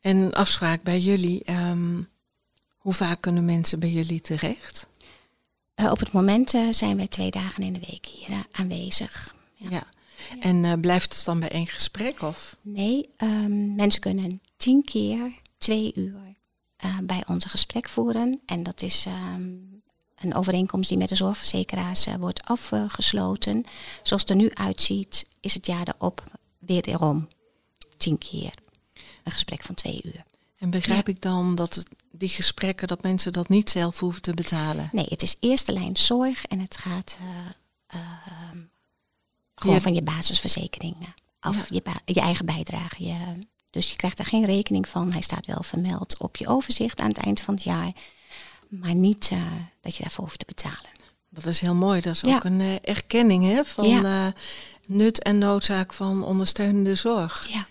En 0.00 0.32
afspraak 0.32 0.82
bij 0.82 1.00
jullie, 1.00 1.52
um, 1.52 2.08
hoe 2.76 2.92
vaak 2.92 3.20
kunnen 3.20 3.44
mensen 3.44 3.78
bij 3.78 3.90
jullie 3.90 4.20
terecht? 4.20 4.86
Uh, 5.76 5.90
op 5.90 5.98
het 5.98 6.12
moment 6.12 6.50
zijn 6.70 6.96
wij 6.96 7.08
twee 7.08 7.30
dagen 7.30 7.62
in 7.62 7.72
de 7.72 7.80
week 7.90 8.06
hier 8.06 8.46
aanwezig. 8.52 9.34
ja. 9.54 9.70
ja. 9.70 9.86
En 10.40 10.64
uh, 10.64 10.72
blijft 10.80 11.16
het 11.16 11.24
dan 11.24 11.40
bij 11.40 11.48
één 11.48 11.66
gesprek? 11.66 12.22
Of? 12.22 12.56
Nee, 12.62 13.08
um, 13.18 13.74
mensen 13.74 14.00
kunnen 14.00 14.40
tien 14.56 14.84
keer 14.84 15.32
twee 15.58 15.92
uur 15.94 16.34
uh, 16.84 16.98
bij 17.02 17.22
ons 17.26 17.44
een 17.44 17.50
gesprek 17.50 17.88
voeren. 17.88 18.40
En 18.46 18.62
dat 18.62 18.82
is 18.82 19.06
um, 19.06 19.82
een 20.16 20.34
overeenkomst 20.34 20.88
die 20.88 20.98
met 20.98 21.08
de 21.08 21.14
zorgverzekeraars 21.14 22.06
uh, 22.06 22.14
wordt 22.14 22.42
afgesloten. 22.44 23.64
Zoals 24.02 24.22
het 24.22 24.30
er 24.30 24.36
nu 24.36 24.50
uitziet, 24.54 25.26
is 25.40 25.54
het 25.54 25.66
jaar 25.66 25.88
erop 25.88 26.24
wederom 26.58 27.28
tien 27.96 28.18
keer 28.18 28.54
een 29.24 29.32
gesprek 29.32 29.62
van 29.62 29.74
twee 29.74 30.00
uur. 30.04 30.24
En 30.58 30.70
begrijp 30.70 31.08
ik 31.08 31.22
dan 31.22 31.54
dat 31.54 31.74
het, 31.74 31.88
die 32.10 32.28
gesprekken, 32.28 32.88
dat 32.88 33.02
mensen 33.02 33.32
dat 33.32 33.48
niet 33.48 33.70
zelf 33.70 34.00
hoeven 34.00 34.22
te 34.22 34.34
betalen? 34.34 34.88
Nee, 34.92 35.06
het 35.08 35.22
is 35.22 35.36
eerste 35.40 35.72
lijn 35.72 35.96
zorg 35.96 36.44
en 36.44 36.58
het 36.58 36.76
gaat 36.76 37.18
uh, 37.20 38.00
uh, 38.00 38.00
gewoon 39.54 39.80
van 39.80 39.94
je 39.94 40.02
basisverzekering 40.02 40.96
af, 41.40 41.68
je, 41.68 41.82
je, 42.04 42.20
eigen 42.20 42.46
bijdrage. 42.46 43.04
Je, 43.04 43.16
dus 43.70 43.90
je 43.90 43.96
krijgt 43.96 44.16
daar 44.16 44.26
geen 44.26 44.44
rekening 44.44 44.88
van. 44.88 45.12
Hij 45.12 45.20
staat 45.20 45.46
wel 45.46 45.62
vermeld 45.62 46.18
op 46.18 46.36
je 46.36 46.48
overzicht 46.48 47.00
aan 47.00 47.08
het 47.08 47.18
eind 47.18 47.40
van 47.40 47.54
het 47.54 47.62
jaar, 47.62 47.92
maar 48.68 48.94
niet 48.94 49.30
uh, 49.32 49.38
dat 49.80 49.96
je 49.96 50.02
daarvoor 50.02 50.24
hoeft 50.24 50.38
te 50.38 50.44
betalen. 50.46 50.90
Dat 51.30 51.46
is 51.46 51.60
heel 51.60 51.74
mooi. 51.74 52.00
Dat 52.00 52.14
is 52.14 52.24
ook 52.24 52.44
een 52.44 52.60
uh, 52.60 52.74
erkenning 52.82 53.44
hè, 53.44 53.64
van 53.64 54.32
nut 54.86 55.22
en 55.22 55.38
noodzaak 55.38 55.92
van 55.92 56.24
ondersteunende 56.24 56.94
zorg. 56.94 57.48
Ja. 57.48 57.66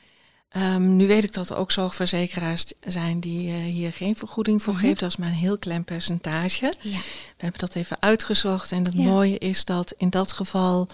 Um, 0.56 0.96
nu 0.96 1.08
weet 1.08 1.24
ik 1.24 1.34
dat 1.34 1.50
er 1.50 1.56
ook 1.56 1.72
zorgverzekeraars 1.72 2.66
zijn 2.82 3.20
die 3.20 3.48
uh, 3.48 3.64
hier 3.64 3.94
geen 3.94 4.16
vergoeding 4.16 4.64
voor 4.64 4.74
mm 4.74 4.80
-hmm. 4.80 4.88
geven. 4.88 5.02
Dat 5.02 5.10
is 5.10 5.18
maar 5.18 5.30
een 5.30 5.36
heel 5.36 5.58
klein 5.58 5.84
percentage. 5.84 6.74
Ja. 6.80 6.98
We 7.38 7.44
hebben 7.44 7.60
dat 7.60 7.76
even 7.76 7.98
uitgezocht. 8.00 8.72
En 8.72 8.84
het 8.84 8.94
ja. 8.94 9.04
mooie 9.04 9.38
is 9.38 9.66
dat 9.66 9.94
in 9.98 10.10
dat 10.10 10.32
geval 10.32 10.88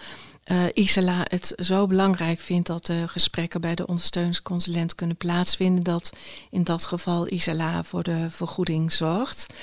uh, 0.51 0.63
Isela 0.73 1.25
het 1.27 1.53
zo 1.55 1.87
belangrijk 1.87 2.39
vindt 2.39 2.67
dat 2.67 2.85
de 2.85 3.07
gesprekken 3.07 3.61
bij 3.61 3.75
de 3.75 3.87
ondersteuningsconsulent 3.87 4.95
kunnen 4.95 5.17
plaatsvinden. 5.17 5.83
Dat 5.83 6.09
in 6.49 6.63
dat 6.63 6.85
geval 6.85 7.31
Isela 7.31 7.83
voor 7.83 8.03
de 8.03 8.29
vergoeding 8.29 8.91
zorgt. 8.91 9.53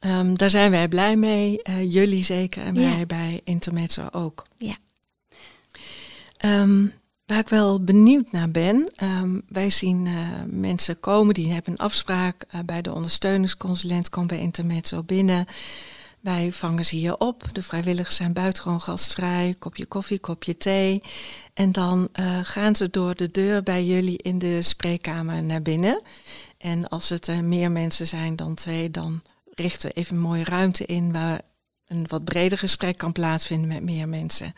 Um, 0.00 0.36
daar 0.36 0.50
zijn 0.50 0.70
wij 0.70 0.88
blij 0.88 1.16
mee. 1.16 1.60
Uh, 1.68 1.92
jullie 1.92 2.24
zeker 2.24 2.64
en 2.64 2.74
wij 2.74 2.98
ja. 2.98 3.06
bij 3.06 3.40
Intermezzo 3.44 4.06
ook. 4.12 4.46
Ja. 4.58 4.76
Um, 6.44 6.92
Waar 7.26 7.38
ik 7.38 7.48
wel 7.48 7.84
benieuwd 7.84 8.32
naar 8.32 8.50
ben, 8.50 8.92
um, 9.02 9.42
wij 9.48 9.70
zien 9.70 10.06
uh, 10.06 10.28
mensen 10.46 11.00
komen 11.00 11.34
die 11.34 11.52
hebben 11.52 11.72
een 11.72 11.78
afspraak 11.78 12.44
uh, 12.54 12.60
bij 12.66 12.82
de 12.82 12.92
ondersteuningsconsulent, 12.92 14.08
komt 14.08 14.26
bij 14.26 14.38
Intermezzo 14.38 15.02
binnen. 15.02 15.46
Wij 16.24 16.52
vangen 16.52 16.84
ze 16.84 16.96
hier 16.96 17.18
op. 17.18 17.42
De 17.52 17.62
vrijwilligers 17.62 18.16
zijn 18.16 18.32
buitengewoon 18.32 18.80
gastvrij, 18.80 19.54
kopje 19.58 19.86
koffie, 19.86 20.18
kopje 20.18 20.56
thee. 20.56 21.02
En 21.54 21.72
dan 21.72 22.08
uh, 22.12 22.38
gaan 22.42 22.76
ze 22.76 22.90
door 22.90 23.14
de 23.14 23.30
deur 23.30 23.62
bij 23.62 23.84
jullie 23.84 24.18
in 24.22 24.38
de 24.38 24.62
spreekkamer 24.62 25.42
naar 25.42 25.62
binnen. 25.62 26.02
En 26.58 26.88
als 26.88 27.08
het 27.08 27.42
meer 27.42 27.72
mensen 27.72 28.06
zijn 28.06 28.36
dan 28.36 28.54
twee, 28.54 28.90
dan 28.90 29.22
richten 29.54 29.88
we 29.88 29.94
even 29.94 30.16
een 30.16 30.22
mooie 30.22 30.44
ruimte 30.44 30.84
in 30.84 31.12
waar 31.12 31.40
een 31.86 32.06
wat 32.08 32.24
breder 32.24 32.58
gesprek 32.58 32.98
kan 32.98 33.12
plaatsvinden 33.12 33.68
met 33.68 33.82
meer 33.82 34.08
mensen. 34.08 34.52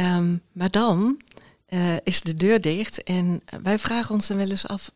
Um, 0.00 0.42
maar 0.52 0.70
dan 0.70 1.20
uh, 1.68 1.96
is 2.04 2.20
de 2.20 2.34
deur 2.34 2.60
dicht. 2.60 3.02
En 3.02 3.42
wij 3.62 3.78
vragen 3.78 4.14
ons 4.14 4.26
dan 4.26 4.36
wel 4.36 4.50
eens 4.50 4.66
af, 4.66 4.92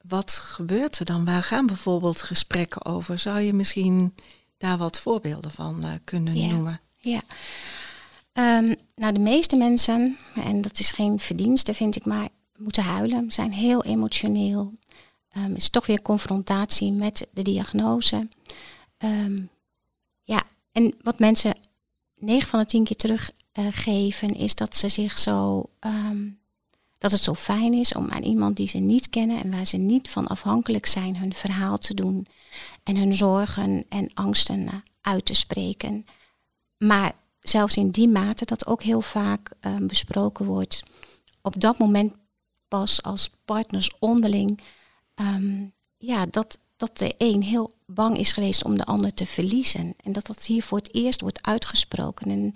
wat 0.00 0.30
gebeurt 0.32 0.98
er 0.98 1.04
dan? 1.04 1.24
Waar 1.24 1.42
gaan 1.42 1.66
bijvoorbeeld 1.66 2.22
gesprekken 2.22 2.84
over? 2.84 3.18
Zou 3.18 3.40
je 3.40 3.52
misschien 3.52 4.14
daar 4.60 4.78
wat 4.78 5.00
voorbeelden 5.00 5.50
van 5.50 5.84
uh, 5.84 5.92
kunnen 6.04 6.36
ja. 6.36 6.46
noemen? 6.46 6.80
Ja. 6.96 7.20
Um, 8.32 8.74
nou, 8.94 9.12
de 9.12 9.20
meeste 9.20 9.56
mensen, 9.56 10.18
en 10.34 10.60
dat 10.60 10.78
is 10.78 10.90
geen 10.90 11.20
verdienste 11.20 11.74
vind 11.74 11.96
ik, 11.96 12.04
maar 12.04 12.28
moeten 12.58 12.82
huilen, 12.82 13.32
zijn 13.32 13.52
heel 13.52 13.84
emotioneel. 13.84 14.72
Um, 15.36 15.54
is 15.54 15.70
toch 15.70 15.86
weer 15.86 16.02
confrontatie 16.02 16.92
met 16.92 17.26
de 17.32 17.42
diagnose. 17.42 18.28
Um, 18.98 19.50
ja, 20.22 20.42
en 20.72 20.94
wat 21.02 21.18
mensen 21.18 21.58
9 22.14 22.48
van 22.48 22.60
de 22.60 22.66
10 22.66 22.84
keer 22.84 22.96
terug 22.96 23.30
uh, 23.58 23.66
geven, 23.70 24.28
is 24.28 24.54
dat 24.54 24.76
ze 24.76 24.88
zich 24.88 25.18
zo. 25.18 25.64
Um, 25.80 26.39
dat 27.00 27.10
het 27.10 27.22
zo 27.22 27.34
fijn 27.34 27.74
is 27.74 27.94
om 27.94 28.10
aan 28.10 28.22
iemand 28.22 28.56
die 28.56 28.68
ze 28.68 28.78
niet 28.78 29.08
kennen 29.08 29.42
en 29.42 29.50
waar 29.50 29.64
ze 29.64 29.76
niet 29.76 30.08
van 30.08 30.26
afhankelijk 30.26 30.86
zijn, 30.86 31.16
hun 31.16 31.34
verhaal 31.34 31.78
te 31.78 31.94
doen 31.94 32.26
en 32.82 32.96
hun 32.96 33.14
zorgen 33.14 33.84
en 33.88 34.10
angsten 34.14 34.60
uh, 34.60 34.74
uit 35.00 35.24
te 35.24 35.34
spreken. 35.34 36.06
Maar 36.76 37.12
zelfs 37.40 37.76
in 37.76 37.90
die 37.90 38.08
mate 38.08 38.44
dat 38.44 38.66
ook 38.66 38.82
heel 38.82 39.00
vaak 39.00 39.50
uh, 39.60 39.76
besproken 39.76 40.46
wordt, 40.46 40.82
op 41.42 41.60
dat 41.60 41.78
moment 41.78 42.14
pas 42.68 43.02
als 43.02 43.30
partners 43.44 43.90
onderling, 43.98 44.60
um, 45.14 45.72
ja, 45.98 46.26
dat, 46.26 46.58
dat 46.76 46.98
de 46.98 47.14
een 47.18 47.42
heel 47.42 47.72
bang 47.86 48.18
is 48.18 48.32
geweest 48.32 48.64
om 48.64 48.76
de 48.76 48.84
ander 48.84 49.14
te 49.14 49.26
verliezen. 49.26 49.94
En 50.04 50.12
dat 50.12 50.26
dat 50.26 50.46
hier 50.46 50.62
voor 50.62 50.78
het 50.78 50.94
eerst 50.94 51.20
wordt 51.20 51.46
uitgesproken. 51.46 52.30
En 52.30 52.52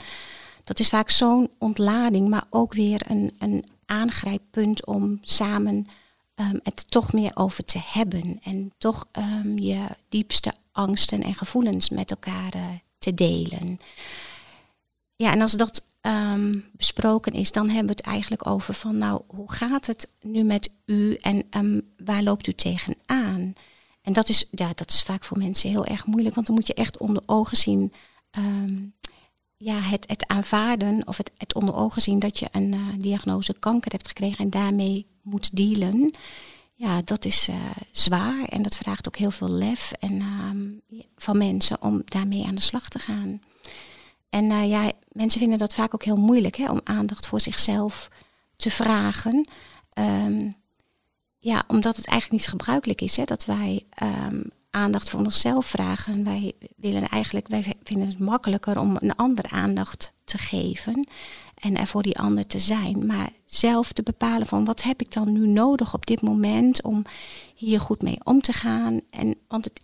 dat 0.64 0.78
is 0.78 0.88
vaak 0.88 1.10
zo'n 1.10 1.50
ontlading, 1.58 2.28
maar 2.28 2.46
ook 2.50 2.74
weer 2.74 3.10
een, 3.10 3.34
een 3.38 3.64
aangrijppunt 3.86 4.86
om 4.86 5.18
samen 5.20 5.86
um, 6.34 6.60
het 6.62 6.90
toch 6.90 7.12
meer 7.12 7.30
over 7.34 7.64
te 7.64 7.80
hebben. 7.84 8.40
En 8.42 8.72
toch 8.78 9.06
um, 9.12 9.58
je 9.58 9.86
diepste 10.08 10.52
angsten 10.72 11.22
en 11.22 11.34
gevoelens 11.34 11.88
met 11.88 12.10
elkaar 12.10 12.56
uh, 12.56 12.66
te 12.98 13.14
delen. 13.14 13.78
Ja, 15.16 15.32
en 15.32 15.40
als 15.40 15.52
dat 15.52 15.82
um, 16.02 16.64
besproken 16.72 17.32
is, 17.32 17.52
dan 17.52 17.66
hebben 17.68 17.86
we 17.86 17.92
het 17.96 18.06
eigenlijk 18.06 18.46
over 18.46 18.74
van, 18.74 18.98
nou, 18.98 19.20
hoe 19.26 19.52
gaat 19.52 19.86
het 19.86 20.08
nu 20.20 20.42
met 20.42 20.70
u 20.84 21.14
en 21.14 21.44
waar 22.04 22.22
loopt 22.22 22.46
u 22.46 22.52
tegenaan? 22.52 23.52
En 24.02 24.12
dat 24.12 24.28
is, 24.28 24.48
ja, 24.50 24.70
dat 24.74 24.90
is 24.90 25.02
vaak 25.02 25.24
voor 25.24 25.38
mensen 25.38 25.70
heel 25.70 25.84
erg 25.84 26.06
moeilijk, 26.06 26.34
want 26.34 26.46
dan 26.46 26.56
moet 26.56 26.66
je 26.66 26.74
echt 26.74 26.98
onder 26.98 27.22
ogen 27.26 27.56
zien 27.56 27.92
ja, 29.64 29.80
het, 29.80 30.04
het 30.08 30.26
aanvaarden 30.26 31.06
of 31.06 31.16
het, 31.16 31.54
onder 31.54 31.74
ogen 31.74 32.02
zien 32.02 32.18
dat 32.18 32.38
je 32.38 32.48
een 32.52 32.72
uh, 32.72 32.88
diagnose 32.98 33.54
kanker 33.58 33.92
hebt 33.92 34.08
gekregen 34.08 34.44
en 34.44 34.50
daarmee 34.50 35.06
moet 35.22 35.56
dealen. 35.56 36.14
Ja, 36.74 37.02
dat 37.04 37.24
is 37.24 37.48
uh, 37.48 37.56
zwaar 37.90 38.44
en 38.44 38.62
dat 38.62 38.76
vraagt 38.76 39.06
ook 39.06 39.16
heel 39.16 39.30
veel 39.30 39.50
lef 39.50 39.92
en, 39.92 40.22
um, 40.22 40.80
van 41.16 41.38
mensen 41.38 41.82
om 41.82 42.02
daarmee 42.04 42.46
aan 42.46 42.54
de 42.54 42.60
slag 42.60 42.88
te 42.88 42.98
gaan. 42.98 43.40
En 44.30 44.44
uh, 44.44 44.68
ja, 44.68 44.92
mensen 45.12 45.40
vinden 45.40 45.58
dat 45.58 45.74
vaak 45.74 45.94
ook 45.94 46.04
heel 46.04 46.16
moeilijk 46.16 46.56
hè, 46.56 46.70
om 46.70 46.80
aandacht 46.84 47.26
voor 47.26 47.40
zichzelf 47.40 48.08
te 48.56 48.70
vragen. 48.70 49.48
Um, 49.98 50.56
ja, 51.38 51.64
omdat 51.66 51.96
het 51.96 52.06
eigenlijk 52.06 52.40
niet 52.40 52.50
gebruikelijk 52.50 53.00
is 53.00 53.16
hè, 53.16 53.24
dat 53.24 53.44
wij 53.44 53.86
um, 54.02 54.50
aandacht 54.74 55.10
voor 55.10 55.20
onszelf 55.20 55.66
vragen. 55.66 56.24
Wij 56.24 56.52
willen 56.76 57.08
eigenlijk, 57.08 57.48
wij 57.48 57.74
vinden 57.82 58.08
het 58.08 58.18
makkelijker 58.18 58.80
om 58.80 58.96
een 59.00 59.16
ander 59.16 59.44
aandacht 59.50 60.12
te 60.24 60.38
geven 60.38 61.08
en 61.54 61.76
er 61.76 61.86
voor 61.86 62.02
die 62.02 62.18
ander 62.18 62.46
te 62.46 62.58
zijn. 62.58 63.06
Maar 63.06 63.30
zelf 63.44 63.92
te 63.92 64.02
bepalen 64.02 64.46
van 64.46 64.64
wat 64.64 64.82
heb 64.82 65.00
ik 65.00 65.12
dan 65.12 65.32
nu 65.32 65.46
nodig 65.46 65.94
op 65.94 66.06
dit 66.06 66.22
moment 66.22 66.82
om 66.82 67.04
hier 67.54 67.80
goed 67.80 68.02
mee 68.02 68.18
om 68.24 68.40
te 68.40 68.52
gaan. 68.52 69.00
En 69.10 69.34
want 69.48 69.64
het, 69.64 69.80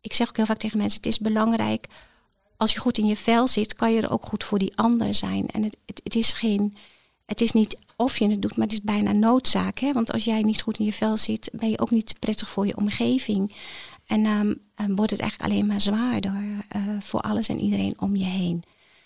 ik 0.00 0.12
zeg 0.12 0.28
ook 0.28 0.36
heel 0.36 0.46
vaak 0.46 0.58
tegen 0.58 0.78
mensen, 0.78 0.96
het 0.96 1.06
is 1.06 1.18
belangrijk 1.18 1.88
als 2.62 2.72
je 2.72 2.80
goed 2.80 2.98
in 2.98 3.06
je 3.06 3.16
vel 3.16 3.48
zit, 3.48 3.74
kan 3.74 3.92
je 3.92 4.00
er 4.00 4.10
ook 4.10 4.26
goed 4.26 4.44
voor 4.44 4.58
die 4.58 4.76
ander 4.76 5.14
zijn. 5.14 5.46
En 5.46 5.62
het, 5.62 5.76
het, 6.02 6.14
is 6.14 6.32
geen, 6.32 6.74
het 7.26 7.40
is 7.40 7.52
niet 7.52 7.76
of 7.96 8.18
je 8.18 8.30
het 8.30 8.42
doet, 8.42 8.56
maar 8.56 8.66
het 8.66 8.76
is 8.76 8.82
bijna 8.82 9.12
noodzaak. 9.12 9.78
Hè? 9.78 9.92
Want 9.92 10.12
als 10.12 10.24
jij 10.24 10.42
niet 10.42 10.62
goed 10.62 10.78
in 10.78 10.84
je 10.84 10.92
vel 10.92 11.16
zit, 11.16 11.50
ben 11.52 11.70
je 11.70 11.78
ook 11.78 11.90
niet 11.90 12.18
prettig 12.18 12.48
voor 12.48 12.66
je 12.66 12.76
omgeving. 12.76 13.54
En 14.12 14.26
um, 14.26 14.94
wordt 14.96 15.10
het 15.10 15.20
eigenlijk 15.20 15.50
alleen 15.52 15.66
maar 15.66 15.80
zwaarder 15.80 16.32
uh, 16.76 17.00
voor 17.00 17.20
alles 17.20 17.48
en 17.48 17.58
iedereen 17.58 17.94
om 17.98 18.16
je 18.16 18.24
heen. 18.24 18.62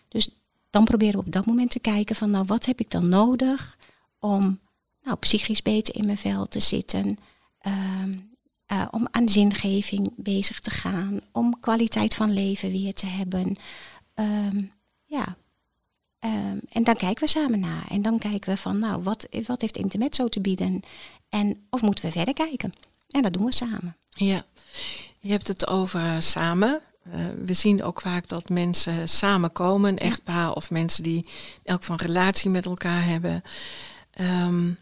Dus 0.09 0.29
dan 0.71 0.85
proberen 0.85 1.21
we 1.21 1.27
op 1.27 1.33
dat 1.33 1.47
moment 1.47 1.71
te 1.71 1.81
kijken 1.81 2.17
van, 2.17 2.31
nou, 2.31 2.45
wat 2.47 2.65
heb 2.65 2.81
ik 2.81 2.91
dan 2.91 3.09
nodig 3.09 3.79
om 4.19 4.61
nou, 5.03 5.17
psychisch 5.17 5.63
beter 5.63 5.95
in 5.95 6.07
mijn 6.07 6.19
vel 6.19 6.47
te 6.47 6.61
zitten, 6.61 7.19
um, 7.67 8.31
uh, 8.73 8.89
om 8.91 9.09
aan 9.11 9.29
zingeving 9.29 10.13
bezig 10.17 10.61
te 10.61 10.71
gaan, 10.71 11.21
om 11.33 11.61
kwaliteit 11.61 12.15
van 12.15 12.33
leven 12.33 12.71
weer 12.71 12.95
te 12.95 13.07
hebben. 13.07 13.57
ja, 15.05 15.37
Um, 16.21 16.61
en 16.69 16.85
dan 16.85 16.95
kijken 16.95 17.25
we 17.25 17.31
samen 17.31 17.61
naar. 17.61 17.87
En 17.89 18.03
dan 18.03 18.19
kijken 18.19 18.51
we 18.51 18.57
van, 18.57 18.79
nou, 18.79 19.03
wat, 19.03 19.29
wat 19.47 19.61
heeft 19.61 19.77
internet 19.77 20.15
zo 20.15 20.29
te 20.29 20.41
bieden? 20.41 20.81
En 21.29 21.67
of 21.71 21.83
moeten 21.83 22.05
we 22.05 22.11
verder 22.11 22.35
kijken? 22.35 22.73
En 23.17 23.23
dat 23.23 23.33
doen 23.33 23.47
we 23.47 23.53
samen. 23.53 23.97
Ja, 24.09 24.45
je 25.21 25.31
hebt 25.31 25.49
het 25.49 25.67
over 25.67 26.23
samen. 26.23 26.81
Uh, 27.09 27.15
we 27.45 27.53
zien 27.53 27.83
ook 27.83 28.01
vaak 28.01 28.29
dat 28.29 28.49
mensen 28.49 29.09
samenkomen, 29.09 29.91
een 29.91 29.99
echtpaar 29.99 30.53
of 30.53 30.71
mensen 30.71 31.03
die 31.03 31.29
elk 31.63 31.83
van 31.83 31.97
relatie 31.97 32.51
met 32.51 32.65
elkaar 32.65 33.05
hebben. 33.05 33.43
Um, 34.21 34.79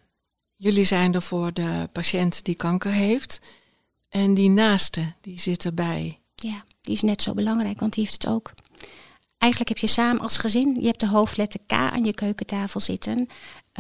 jullie 0.57 0.85
zijn 0.85 1.15
er 1.15 1.23
voor 1.23 1.53
de 1.53 1.89
patiënt 1.93 2.45
die 2.45 2.55
kanker 2.55 2.93
heeft. 2.93 3.41
En 4.09 4.35
die 4.35 4.51
naaste, 4.51 5.13
die 5.21 5.41
zit 5.41 5.65
erbij. 5.65 6.21
Ja, 6.35 6.65
die 6.81 6.95
is 6.95 7.03
net 7.03 7.23
zo 7.23 7.35
belangrijk, 7.35 7.81
want 7.81 7.93
die 7.93 8.05
heeft 8.05 8.23
het 8.23 8.33
ook. 8.33 8.53
Eigenlijk 9.39 9.69
heb 9.69 9.89
je 9.89 9.95
samen 9.95 10.23
als 10.23 10.37
gezin, 10.37 10.77
je 10.81 10.87
hebt 10.87 11.01
de 11.01 11.09
hoofdletter 11.09 11.61
K 11.67 11.73
aan 11.73 12.05
je 12.05 12.15
keukentafel 12.15 12.81
zitten. 12.81 13.29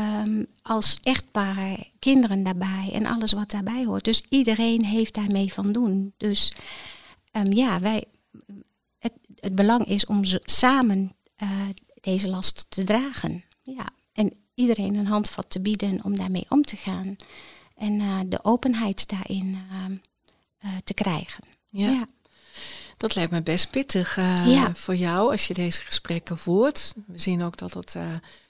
Um, 0.00 0.46
als 0.62 0.98
echtpaar, 1.02 1.78
kinderen 1.98 2.42
daarbij 2.42 2.90
en 2.92 3.06
alles 3.06 3.32
wat 3.32 3.50
daarbij 3.50 3.84
hoort. 3.84 4.04
Dus 4.04 4.22
iedereen 4.28 4.84
heeft 4.84 5.14
daarmee 5.14 5.52
van 5.52 5.72
doen. 5.72 6.12
Dus 6.16 6.54
um, 7.32 7.52
ja, 7.52 7.80
wij, 7.80 8.04
het, 8.98 9.12
het, 9.40 9.54
belang 9.54 9.86
is 9.86 10.06
om 10.06 10.24
ze 10.24 10.40
samen 10.44 11.12
uh, 11.42 11.68
deze 12.00 12.28
last 12.28 12.66
te 12.68 12.84
dragen. 12.84 13.44
Ja. 13.62 13.88
En 14.12 14.32
iedereen 14.54 14.94
een 14.94 15.06
handvat 15.06 15.50
te 15.50 15.60
bieden 15.60 16.04
om 16.04 16.16
daarmee 16.16 16.46
om 16.48 16.62
te 16.62 16.76
gaan. 16.76 17.16
en 17.76 18.28
de 18.28 18.44
openheid 18.44 19.08
daarin 19.08 19.58
te 20.84 20.94
krijgen. 20.94 21.44
ja. 21.68 22.06
Dat 22.96 23.14
lijkt 23.14 23.30
me 23.30 23.42
best 23.42 23.70
pittig 23.70 24.18
voor 24.72 24.96
jou 24.96 25.30
als 25.30 25.46
je 25.46 25.54
deze 25.54 25.82
gesprekken 25.82 26.38
voert. 26.38 26.94
We 27.06 27.18
zien 27.18 27.42
ook 27.42 27.56
dat 27.56 27.74
het 27.74 27.96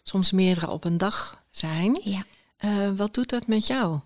soms 0.03 0.33
meerdere 0.33 0.71
op 0.71 0.85
een 0.85 0.99
dag 0.99 1.43
zijn. 1.51 2.01
Ja. 2.03 2.25
wat 2.95 3.15
doet 3.15 3.29
dat 3.29 3.47
met 3.47 3.67
jou? 3.67 4.01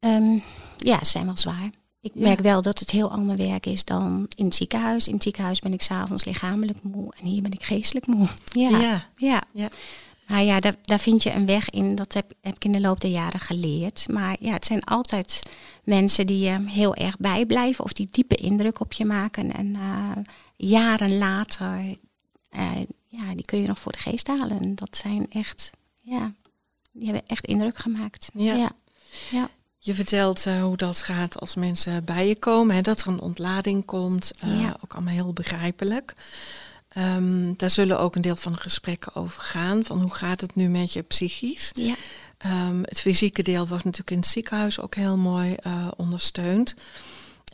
Um, 0.00 0.42
ja, 0.76 0.98
ze 0.98 1.10
zijn 1.10 1.26
wel 1.26 1.36
zwaar. 1.36 1.70
Ik 2.00 2.14
merk 2.14 2.40
wel 2.40 2.62
dat 2.62 2.78
het 2.78 2.90
heel 2.90 3.10
ander 3.10 3.36
werk 3.36 3.66
is 3.66 3.84
dan 3.84 4.26
in 4.34 4.44
het 4.44 4.54
ziekenhuis. 4.54 5.06
In 5.06 5.14
het 5.14 5.22
ziekenhuis 5.22 5.58
ben 5.58 5.72
ik 5.72 5.82
s'avonds 5.82 6.24
lichamelijk 6.24 6.82
moe 6.82 7.14
en 7.18 7.26
hier 7.26 7.42
ben 7.42 7.52
ik 7.52 7.62
geestelijk 7.62 8.06
moe. 8.06 8.28
Ja, 8.52 9.04
ja. 9.16 9.42
ja. 9.52 9.68
Maar 10.26 10.42
ja, 10.42 10.60
daar, 10.60 10.74
daar 10.82 10.98
vind 10.98 11.22
je 11.22 11.32
een 11.32 11.46
weg 11.46 11.70
in. 11.70 11.94
Dat 11.94 12.12
heb, 12.12 12.32
heb 12.40 12.54
ik 12.54 12.64
in 12.64 12.72
de 12.72 12.80
loop 12.80 13.00
der 13.00 13.10
jaren 13.10 13.40
geleerd. 13.40 14.08
Maar 14.08 14.36
ja, 14.40 14.52
het 14.52 14.66
zijn 14.66 14.84
altijd 14.84 15.42
mensen 15.84 16.26
die 16.26 16.38
je 16.38 16.68
heel 16.68 16.94
erg 16.94 17.16
bijblijven 17.18 17.84
of 17.84 17.92
die 17.92 18.08
diepe 18.10 18.34
indruk 18.34 18.80
op 18.80 18.92
je 18.92 19.04
maken. 19.04 19.52
En 19.52 19.66
uh, 19.66 20.10
jaren 20.56 21.18
later, 21.18 21.96
uh, 22.56 22.76
ja, 23.06 23.34
die 23.34 23.44
kun 23.44 23.60
je 23.60 23.66
nog 23.66 23.78
voor 23.78 23.92
de 23.92 23.98
geest 23.98 24.26
halen. 24.26 24.74
Dat 24.74 24.96
zijn 24.96 25.30
echt, 25.30 25.70
ja, 26.00 26.32
die 26.92 27.04
hebben 27.04 27.26
echt 27.26 27.46
indruk 27.46 27.76
gemaakt. 27.76 28.28
Ja. 28.34 28.54
ja. 28.54 28.72
ja. 29.30 29.48
Je 29.78 29.94
vertelt 29.94 30.46
uh, 30.46 30.62
hoe 30.62 30.76
dat 30.76 31.02
gaat 31.02 31.40
als 31.40 31.54
mensen 31.54 32.04
bij 32.04 32.28
je 32.28 32.36
komen, 32.36 32.74
hè, 32.74 32.82
dat 32.82 33.00
er 33.00 33.08
een 33.08 33.20
ontlading 33.20 33.84
komt. 33.84 34.32
Ook 34.82 34.94
allemaal 34.94 35.14
heel 35.14 35.32
begrijpelijk. 35.32 36.14
Um, 36.98 37.54
daar 37.56 37.70
zullen 37.70 37.98
ook 37.98 38.14
een 38.16 38.22
deel 38.22 38.36
van 38.36 38.52
de 38.52 38.58
gesprekken 38.58 39.14
over 39.14 39.42
gaan. 39.42 39.84
Van 39.84 40.00
hoe 40.00 40.14
gaat 40.14 40.40
het 40.40 40.54
nu 40.54 40.68
met 40.68 40.92
je 40.92 41.02
psychisch? 41.02 41.70
Ja. 41.74 41.94
Um, 42.68 42.82
het 42.82 43.00
fysieke 43.00 43.42
deel 43.42 43.66
wordt 43.66 43.84
natuurlijk 43.84 44.10
in 44.10 44.18
het 44.18 44.26
ziekenhuis 44.26 44.80
ook 44.80 44.94
heel 44.94 45.16
mooi 45.16 45.56
uh, 45.66 45.88
ondersteund. 45.96 46.74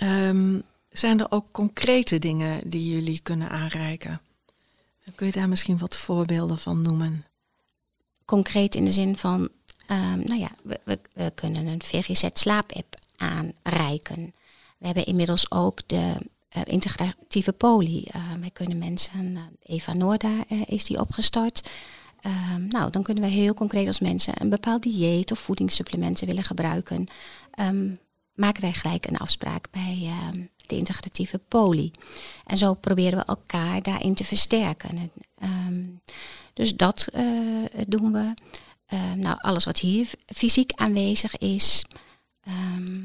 Um, 0.02 0.62
zijn 0.90 1.20
er 1.20 1.26
ook 1.30 1.46
concrete 1.52 2.18
dingen 2.18 2.60
die 2.70 2.94
jullie 2.94 3.20
kunnen 3.22 3.48
aanreiken? 3.48 4.20
Kun 5.14 5.26
je 5.26 5.32
daar 5.32 5.48
misschien 5.48 5.78
wat 5.78 5.96
voorbeelden 5.96 6.58
van 6.58 6.82
noemen? 6.82 7.24
Concreet 8.24 8.74
in 8.74 8.84
de 8.84 8.92
zin 8.92 9.16
van 9.16 9.48
nou 10.24 10.38
ja, 10.38 10.50
we, 10.62 10.80
we, 11.14 11.32
kunnen 11.34 11.66
een 11.66 11.82
VGZ 11.82 12.24
slaapapp 12.32 12.94
aanreiken. 13.16 14.34
We 14.78 14.86
hebben 14.86 15.06
inmiddels 15.06 15.50
ook 15.50 15.80
de 15.86 16.14
uh, 16.56 16.62
integratieve 16.64 17.52
poli. 17.52 18.04
Uh, 18.14 18.32
wij 18.40 18.50
kunnen 18.50 18.78
mensen, 18.78 19.30
uh, 19.30 19.40
Eva 19.62 19.92
Noorda 19.92 20.44
is 20.66 20.84
die 20.84 21.00
opgestart. 21.00 21.70
Nou, 22.68 22.90
dan 22.90 23.02
kunnen 23.02 23.24
we 23.24 23.30
heel 23.30 23.54
concreet 23.54 23.86
als 23.86 24.00
mensen 24.00 24.40
een 24.40 24.48
bepaald 24.48 24.82
dieet 24.82 25.32
of 25.32 25.38
voedingssupplementen 25.38 26.26
willen 26.26 26.44
gebruiken. 26.44 27.06
Um, 27.60 27.98
maken 28.34 28.62
wij 28.62 28.72
gelijk 28.72 29.06
een 29.06 29.16
afspraak 29.16 29.68
bij 29.70 30.10
de 30.56 30.76
integratieve 30.76 31.38
poli. 31.38 31.90
En 32.46 32.56
zo 32.56 32.74
proberen 32.74 33.18
we 33.18 33.24
elkaar 33.24 33.82
daarin 33.82 34.14
te 34.14 34.24
versterken. 34.24 35.12
dus 36.52 36.76
dat 36.76 37.08
doen 37.88 38.12
we. 38.12 38.34
Ehm, 38.92 39.18
nou, 39.18 39.38
alles 39.40 39.64
wat 39.64 39.78
hier 39.78 40.10
fysiek 40.26 40.72
aanwezig 40.72 41.38
is. 41.38 41.84
Ehm, 42.40 43.00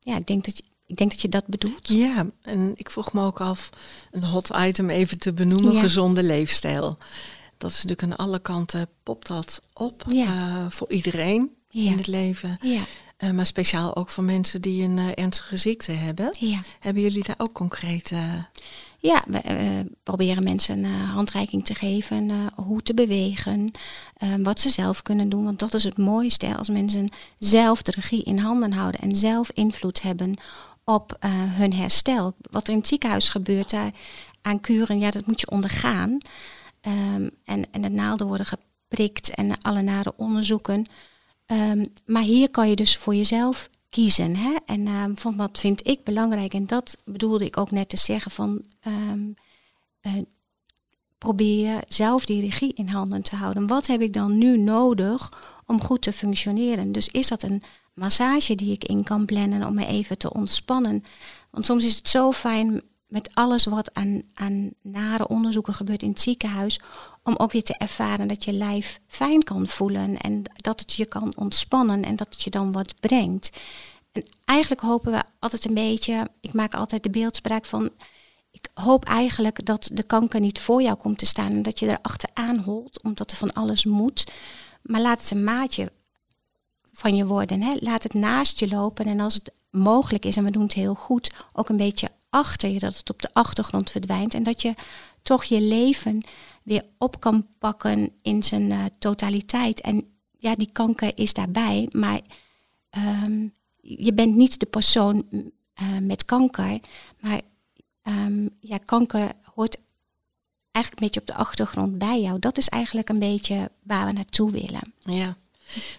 ja, 0.00 0.16
ik 0.16 0.26
denk, 0.26 0.44
dat 0.44 0.56
je, 0.56 0.64
ik 0.86 0.96
denk 0.96 1.10
dat 1.10 1.20
je 1.20 1.28
dat 1.28 1.46
bedoelt. 1.46 1.88
Ja, 1.88 2.26
en 2.42 2.72
ik 2.74 2.90
vroeg 2.90 3.12
me 3.12 3.22
ook 3.22 3.40
af 3.40 3.70
een 4.10 4.24
hot 4.24 4.50
item 4.56 4.90
even 4.90 5.18
te 5.18 5.32
benoemen: 5.32 5.76
gezonde 5.76 6.22
leefstijl. 6.22 6.98
Dat 7.58 7.70
is 7.70 7.84
natuurlijk 7.84 8.02
aan 8.02 8.26
alle 8.26 8.38
kanten 8.38 8.88
popt 9.02 9.26
dat 9.26 9.60
op 9.72 10.04
uh, 10.08 10.66
voor 10.68 10.90
iedereen 10.90 11.50
in 11.70 11.96
het 11.96 12.06
leven. 12.06 12.58
Ja. 12.60 12.80
Uh, 13.18 13.30
maar 13.30 13.46
speciaal 13.46 13.96
ook 13.96 14.10
voor 14.10 14.24
mensen 14.24 14.60
die 14.60 14.82
een 14.82 14.96
uh, 14.96 15.08
ernstige 15.14 15.56
ziekte 15.56 15.92
hebben. 15.92 16.36
Hebben 16.80 17.02
jullie 17.02 17.24
daar 17.24 17.38
ook 17.38 17.52
concrete 17.52 18.16
ja, 18.98 19.24
we 19.26 19.42
uh, 19.50 19.90
proberen 20.02 20.42
mensen 20.42 20.84
een 20.84 20.90
uh, 20.90 21.14
handreiking 21.14 21.64
te 21.64 21.74
geven 21.74 22.28
uh, 22.28 22.36
hoe 22.54 22.82
te 22.82 22.94
bewegen, 22.94 23.70
wat 24.42 24.60
ze 24.60 24.68
zelf 24.68 25.02
kunnen 25.02 25.28
doen. 25.28 25.44
Want 25.44 25.58
dat 25.58 25.74
is 25.74 25.84
het 25.84 25.98
mooiste 25.98 26.56
als 26.56 26.68
mensen 26.68 27.08
zelf 27.38 27.82
de 27.82 27.92
regie 27.94 28.22
in 28.22 28.38
handen 28.38 28.72
houden 28.72 29.00
en 29.00 29.16
zelf 29.16 29.50
invloed 29.50 30.02
hebben 30.02 30.34
op 30.86 31.16
hun 31.30 31.72
herstel. 31.72 32.34
Wat 32.50 32.66
er 32.66 32.72
in 32.72 32.78
het 32.78 32.86
ziekenhuis 32.86 33.28
gebeurt 33.28 33.70
daar 33.70 33.90
aan 34.42 34.60
kuren, 34.60 34.98
ja, 34.98 35.10
dat 35.10 35.26
moet 35.26 35.40
je 35.40 35.50
ondergaan. 35.50 36.18
Um, 36.80 37.30
en, 37.44 37.72
en 37.72 37.82
de 37.82 37.88
naalden 37.88 38.26
worden 38.26 38.46
geprikt 38.46 39.30
en 39.30 39.62
alle 39.62 39.82
nare 39.82 40.12
onderzoeken. 40.16 40.86
Um, 41.46 41.92
maar 42.04 42.22
hier 42.22 42.50
kan 42.50 42.68
je 42.68 42.76
dus 42.76 42.96
voor 42.96 43.14
jezelf 43.14 43.70
kiezen. 43.90 44.36
Hè? 44.36 44.56
En 44.66 44.86
uh, 44.86 45.04
van 45.14 45.36
wat 45.36 45.58
vind 45.58 45.86
ik 45.86 46.04
belangrijk? 46.04 46.54
En 46.54 46.66
dat 46.66 46.96
bedoelde 47.04 47.44
ik 47.44 47.56
ook 47.56 47.70
net 47.70 47.88
te 47.88 47.96
zeggen 47.96 48.30
van 48.30 48.64
um, 48.86 49.34
probeer 51.18 51.82
zelf 51.88 52.26
die 52.26 52.40
regie 52.40 52.74
in 52.74 52.88
handen 52.88 53.22
te 53.22 53.36
houden. 53.36 53.66
Wat 53.66 53.86
heb 53.86 54.00
ik 54.00 54.12
dan 54.12 54.38
nu 54.38 54.58
nodig 54.58 55.32
om 55.66 55.80
goed 55.80 56.02
te 56.02 56.12
functioneren? 56.12 56.92
Dus 56.92 57.08
is 57.08 57.28
dat 57.28 57.42
een 57.42 57.62
massage 57.96 58.54
die 58.54 58.72
ik 58.72 58.84
in 58.84 59.04
kan 59.04 59.24
plannen 59.24 59.64
om 59.64 59.74
me 59.74 59.86
even 59.86 60.18
te 60.18 60.32
ontspannen? 60.32 61.04
Want 61.50 61.64
soms 61.64 61.84
is 61.84 61.96
het 61.96 62.08
zo 62.08 62.32
fijn 62.32 62.82
met 63.06 63.34
alles 63.34 63.64
wat 63.64 63.94
aan, 63.94 64.22
aan 64.34 64.70
nare 64.82 65.28
onderzoeken 65.28 65.74
gebeurt 65.74 66.02
in 66.02 66.08
het 66.08 66.20
ziekenhuis, 66.20 66.80
om 67.22 67.34
ook 67.36 67.52
weer 67.52 67.62
te 67.62 67.76
ervaren 67.76 68.28
dat 68.28 68.44
je 68.44 68.52
lijf 68.52 69.00
fijn 69.06 69.42
kan 69.42 69.66
voelen 69.66 70.16
en 70.16 70.42
dat 70.56 70.80
het 70.80 70.92
je 70.92 71.06
kan 71.06 71.36
ontspannen 71.36 72.02
en 72.02 72.16
dat 72.16 72.28
het 72.28 72.42
je 72.42 72.50
dan 72.50 72.72
wat 72.72 73.00
brengt. 73.00 73.50
En 74.12 74.24
eigenlijk 74.44 74.80
hopen 74.80 75.12
we 75.12 75.22
altijd 75.38 75.64
een 75.64 75.74
beetje, 75.74 76.28
ik 76.40 76.52
maak 76.52 76.74
altijd 76.74 77.02
de 77.02 77.10
beeldspraak 77.10 77.64
van, 77.64 77.90
ik 78.50 78.68
hoop 78.74 79.04
eigenlijk 79.04 79.64
dat 79.64 79.90
de 79.92 80.02
kanker 80.02 80.40
niet 80.40 80.60
voor 80.60 80.82
jou 80.82 80.96
komt 80.96 81.18
te 81.18 81.26
staan 81.26 81.50
en 81.50 81.62
dat 81.62 81.78
je 81.78 81.86
er 81.86 81.98
achteraan 82.02 82.58
holt, 82.58 83.02
omdat 83.02 83.30
er 83.30 83.36
van 83.36 83.52
alles 83.52 83.84
moet. 83.84 84.32
Maar 84.82 85.00
laat 85.00 85.20
het 85.20 85.30
een 85.30 85.44
maatje 85.44 85.92
van 86.96 87.16
je 87.16 87.26
worden. 87.26 87.62
Hè? 87.62 87.74
Laat 87.80 88.02
het 88.02 88.14
naast 88.14 88.58
je 88.58 88.68
lopen 88.68 89.04
en 89.04 89.20
als 89.20 89.34
het 89.34 89.52
mogelijk 89.70 90.24
is, 90.24 90.36
en 90.36 90.44
we 90.44 90.50
doen 90.50 90.62
het 90.62 90.72
heel 90.72 90.94
goed, 90.94 91.32
ook 91.52 91.68
een 91.68 91.76
beetje 91.76 92.10
achter 92.30 92.70
je, 92.70 92.78
dat 92.78 92.96
het 92.96 93.10
op 93.10 93.22
de 93.22 93.28
achtergrond 93.32 93.90
verdwijnt 93.90 94.34
en 94.34 94.42
dat 94.42 94.62
je 94.62 94.74
toch 95.22 95.44
je 95.44 95.60
leven 95.60 96.24
weer 96.62 96.84
op 96.98 97.20
kan 97.20 97.46
pakken 97.58 98.10
in 98.22 98.42
zijn 98.42 98.70
uh, 98.70 98.84
totaliteit. 98.98 99.80
En 99.80 100.04
ja, 100.38 100.54
die 100.54 100.70
kanker 100.72 101.12
is 101.14 101.32
daarbij, 101.32 101.88
maar 101.92 102.20
um, 103.24 103.52
je 103.80 104.12
bent 104.12 104.34
niet 104.34 104.60
de 104.60 104.66
persoon 104.66 105.26
uh, 105.32 105.98
met 106.00 106.24
kanker, 106.24 106.80
maar 107.20 107.40
um, 108.02 108.50
ja, 108.60 108.78
kanker 108.84 109.32
hoort 109.54 109.76
eigenlijk 110.72 111.02
een 111.02 111.06
beetje 111.06 111.20
op 111.20 111.26
de 111.26 111.44
achtergrond 111.44 111.98
bij 111.98 112.20
jou. 112.20 112.38
Dat 112.38 112.58
is 112.58 112.68
eigenlijk 112.68 113.08
een 113.08 113.18
beetje 113.18 113.70
waar 113.82 114.06
we 114.06 114.12
naartoe 114.12 114.50
willen. 114.50 114.92
Ja, 114.98 115.36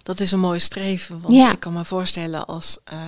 dat 0.04 0.20
is 0.20 0.32
een 0.32 0.40
mooi 0.40 0.60
streven. 0.60 1.22
Want 1.22 1.34
ja. 1.34 1.52
ik 1.52 1.60
kan 1.60 1.74
me 1.74 1.86
voorstellen 1.86 2.46
als 2.46 2.78
uh, 2.94 3.00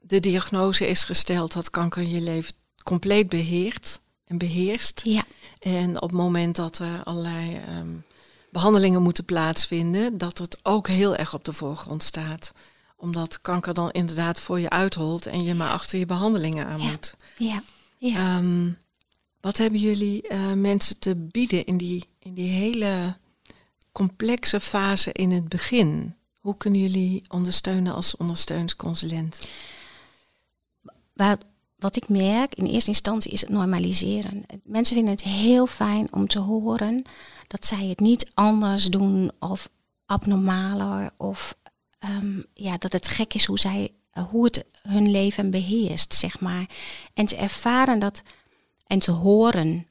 de 0.00 0.20
diagnose 0.20 0.86
is 0.86 1.04
gesteld 1.04 1.52
dat 1.52 1.70
kanker 1.70 2.02
je 2.02 2.20
leven 2.20 2.54
compleet 2.82 3.28
beheert 3.28 4.00
en 4.24 4.38
beheerst. 4.38 5.00
Ja. 5.04 5.24
En 5.58 5.96
op 5.96 6.08
het 6.08 6.18
moment 6.18 6.56
dat 6.56 6.78
er 6.78 7.02
allerlei 7.04 7.60
um, 7.78 8.04
behandelingen 8.50 9.02
moeten 9.02 9.24
plaatsvinden, 9.24 10.18
dat 10.18 10.38
het 10.38 10.58
ook 10.62 10.88
heel 10.88 11.16
erg 11.16 11.34
op 11.34 11.44
de 11.44 11.52
voorgrond 11.52 12.02
staat. 12.02 12.52
Omdat 12.96 13.40
kanker 13.40 13.74
dan 13.74 13.90
inderdaad 13.90 14.40
voor 14.40 14.60
je 14.60 14.70
uitholt 14.70 15.26
en 15.26 15.44
je 15.44 15.54
maar 15.54 15.70
achter 15.70 15.98
je 15.98 16.06
behandelingen 16.06 16.66
aan 16.66 16.80
moet. 16.80 17.14
Ja. 17.36 17.62
ja. 17.98 18.36
Um, 18.36 18.78
wat 19.40 19.58
hebben 19.58 19.80
jullie 19.80 20.32
uh, 20.32 20.52
mensen 20.52 20.98
te 20.98 21.14
bieden 21.14 21.64
in 21.64 21.76
die, 21.76 22.08
in 22.18 22.34
die 22.34 22.50
hele 22.50 23.16
complexe 23.92 24.60
fase 24.60 25.12
in 25.12 25.30
het 25.30 25.48
begin? 25.48 26.14
Hoe 26.40 26.56
kunnen 26.56 26.80
jullie 26.80 27.22
ondersteunen 27.28 27.94
als 27.94 28.16
ondersteuningsconsulent? 28.16 29.46
Wat, 31.12 31.44
wat 31.76 31.96
ik 31.96 32.08
merk 32.08 32.54
in 32.54 32.66
eerste 32.66 32.90
instantie 32.90 33.32
is 33.32 33.40
het 33.40 33.50
normaliseren. 33.50 34.44
Mensen 34.64 34.94
vinden 34.96 35.14
het 35.14 35.22
heel 35.22 35.66
fijn 35.66 36.12
om 36.12 36.26
te 36.26 36.38
horen 36.38 37.02
dat 37.46 37.66
zij 37.66 37.86
het 37.86 38.00
niet 38.00 38.30
anders 38.34 38.86
doen 38.86 39.30
of 39.38 39.68
abnormaler 40.06 41.10
of 41.16 41.56
um, 42.04 42.44
ja, 42.54 42.78
dat 42.78 42.92
het 42.92 43.08
gek 43.08 43.34
is 43.34 43.44
hoe 43.44 43.58
zij 43.58 43.92
uh, 44.14 44.24
hoe 44.28 44.44
het 44.44 44.64
hun 44.82 45.10
leven 45.10 45.50
beheerst, 45.50 46.14
zeg 46.14 46.40
maar. 46.40 46.66
En 47.14 47.26
te 47.26 47.36
ervaren 47.36 47.98
dat 47.98 48.22
en 48.86 48.98
te 48.98 49.10
horen, 49.10 49.86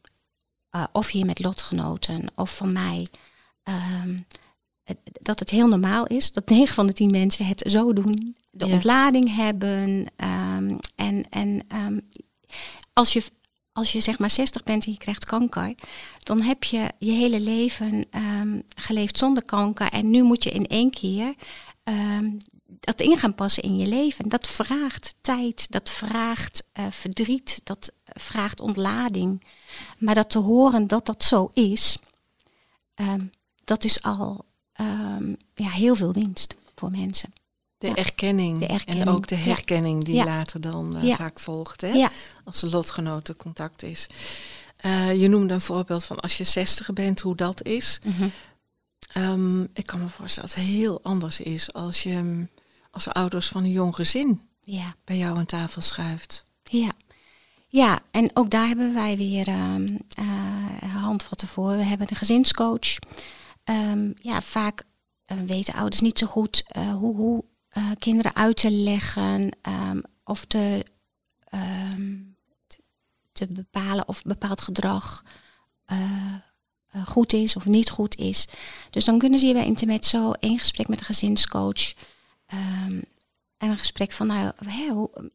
uh, 0.72 0.84
of 0.92 1.10
hier 1.10 1.26
met 1.26 1.40
lotgenoten 1.40 2.28
of 2.36 2.56
van 2.56 2.72
mij, 2.74 3.08
um, 3.68 4.26
dat 5.12 5.40
het 5.40 5.50
heel 5.50 5.68
normaal 5.68 6.06
is 6.06 6.32
dat 6.32 6.50
9 6.50 6.76
van 6.76 6.88
de 6.88 6.94
10 6.94 7.12
mensen 7.12 7.46
het 7.46 7.64
zo 7.66 7.94
doen. 7.94 8.36
De 8.52 8.66
ontlading 8.66 9.36
hebben. 9.36 10.08
Um, 10.16 10.80
en 10.96 11.26
en 11.30 11.66
um, 11.76 12.02
als, 12.94 13.14
je, 13.14 13.24
als 13.74 13.92
je 13.92 14.00
zeg 14.00 14.20
maar 14.20 14.30
60 14.30 14.64
bent 14.64 14.86
en 14.86 14.92
je 14.92 14.98
krijgt 14.98 15.26
kanker, 15.26 15.76
dan 16.24 16.42
heb 16.42 16.64
je 16.64 16.92
je 16.98 17.12
hele 17.12 17.40
leven 17.40 18.06
geleefd 18.76 19.18
zonder 19.18 19.46
kanker. 19.46 19.92
En 19.92 20.10
nu 20.10 20.24
moet 20.24 20.44
je 20.44 20.50
in 20.52 20.68
één 20.68 20.92
keer 20.92 21.34
ehm, 21.84 22.30
dat 22.80 23.02
in 23.02 23.18
gaan 23.18 23.36
passen 23.36 23.64
in 23.64 23.78
je 23.78 23.88
leven. 23.88 24.30
Dat 24.30 24.48
vraagt 24.48 25.16
tijd, 25.22 25.72
dat 25.72 25.90
vraagt 25.90 26.68
uh, 26.80 26.86
verdriet, 26.90 27.62
dat 27.64 27.92
vraagt 28.04 28.62
ontlading. 28.62 29.44
Maar 29.98 30.16
dat 30.16 30.30
te 30.30 30.40
horen 30.40 30.88
dat 30.88 31.06
dat 31.06 31.24
zo 31.24 31.50
is, 31.54 32.00
ehm, 32.94 33.26
dat 33.68 33.84
is 33.84 34.02
al 34.02 34.46
um, 34.80 35.38
ja, 35.54 35.70
heel 35.70 35.96
veel 35.96 36.14
winst 36.14 36.56
voor 36.76 36.92
mensen. 36.92 37.34
De, 37.78 37.94
erkenning. 37.94 38.58
de, 38.58 38.68
erkenning. 38.68 39.06
En 39.06 39.14
ook 39.14 39.28
de 39.28 39.36
herkenning 39.36 40.04
die 40.04 40.24
later 40.24 40.62
dan 40.62 41.06
uh, 41.06 41.16
vaak 41.16 41.40
volgt. 41.40 41.82
Hè? 41.82 42.08
Als 42.46 42.60
de 42.60 42.70
lotgenoten 42.70 43.36
contact 43.36 43.84
is. 43.84 44.08
Uh, 44.86 45.22
je 45.22 45.28
noemde 45.28 45.54
een 45.54 45.62
voorbeeld 45.62 46.04
van 46.04 46.20
als 46.20 46.38
je 46.38 46.44
60 46.44 46.94
bent, 46.94 47.22
hoe 47.22 47.36
dat 47.36 47.64
is. 47.64 48.00
Mm 48.04 48.32
-hmm. 49.14 49.68
ik 49.74 49.86
kan 49.86 50.00
me 50.00 50.10
voorstellen 50.10 50.50
dat 50.50 50.58
het 50.58 50.68
heel 50.68 51.00
anders 51.04 51.40
is 51.40 51.74
als 51.74 52.04
je 52.04 52.48
als 52.92 53.08
ouders 53.08 53.48
van 53.48 53.64
een 53.64 53.72
jong 53.72 53.96
gezin 53.96 54.42
ja. 54.62 54.96
bij 55.04 55.18
jou 55.18 55.38
aan 55.38 55.46
tafel 55.46 55.82
schuift. 55.82 56.44
Ja. 56.64 56.92
Ja, 57.70 58.00
en 58.12 58.30
ook 58.34 58.50
daar 58.50 58.68
hebben 58.68 58.94
wij 58.94 59.18
weer 59.18 59.48
um, 59.48 60.00
uh, 60.20 60.96
handvatten 60.96 61.48
voor. 61.48 61.78
We 61.78 61.84
hebben 61.84 62.08
een 62.10 62.16
gezinscoach. 62.16 62.98
Um, 63.70 64.14
ja, 64.22 64.42
vaak 64.42 64.84
uh, 65.28 65.40
weten 65.42 65.74
ouders 65.74 66.02
niet 66.02 66.20
zo 66.20 66.28
goed 66.28 66.64
uh, 66.78 66.94
hoe, 66.94 67.16
hoe 67.16 67.44
kinderen 68.00 68.36
uit 68.36 68.58
te 68.58 68.72
leggen 68.72 69.52
um, 69.62 70.02
of 70.24 70.46
te, 70.46 70.86
te 73.32 73.48
bepalen 73.48 74.08
of 74.08 74.22
bepaald 74.22 74.62
gedrag 74.62 75.24
goed 77.06 77.34
is 77.34 77.56
of 77.56 77.66
niet 77.66 77.90
goed 77.90 78.16
is. 78.16 78.48
Dus 78.90 79.06
dan 79.06 79.20
kunnen 79.20 79.40
ze 79.40 79.46
hier 79.46 79.54
bij 79.54 79.66
Intermezzo 79.66 80.32
in 80.32 80.60
gesprek 80.60 80.88
met 80.88 81.00
de 81.00 81.06
gezinscoach 81.06 81.94
en 83.58 83.70
een 83.70 83.78
gesprek 83.78 84.12
van, 84.12 84.28
nou, 84.28 84.52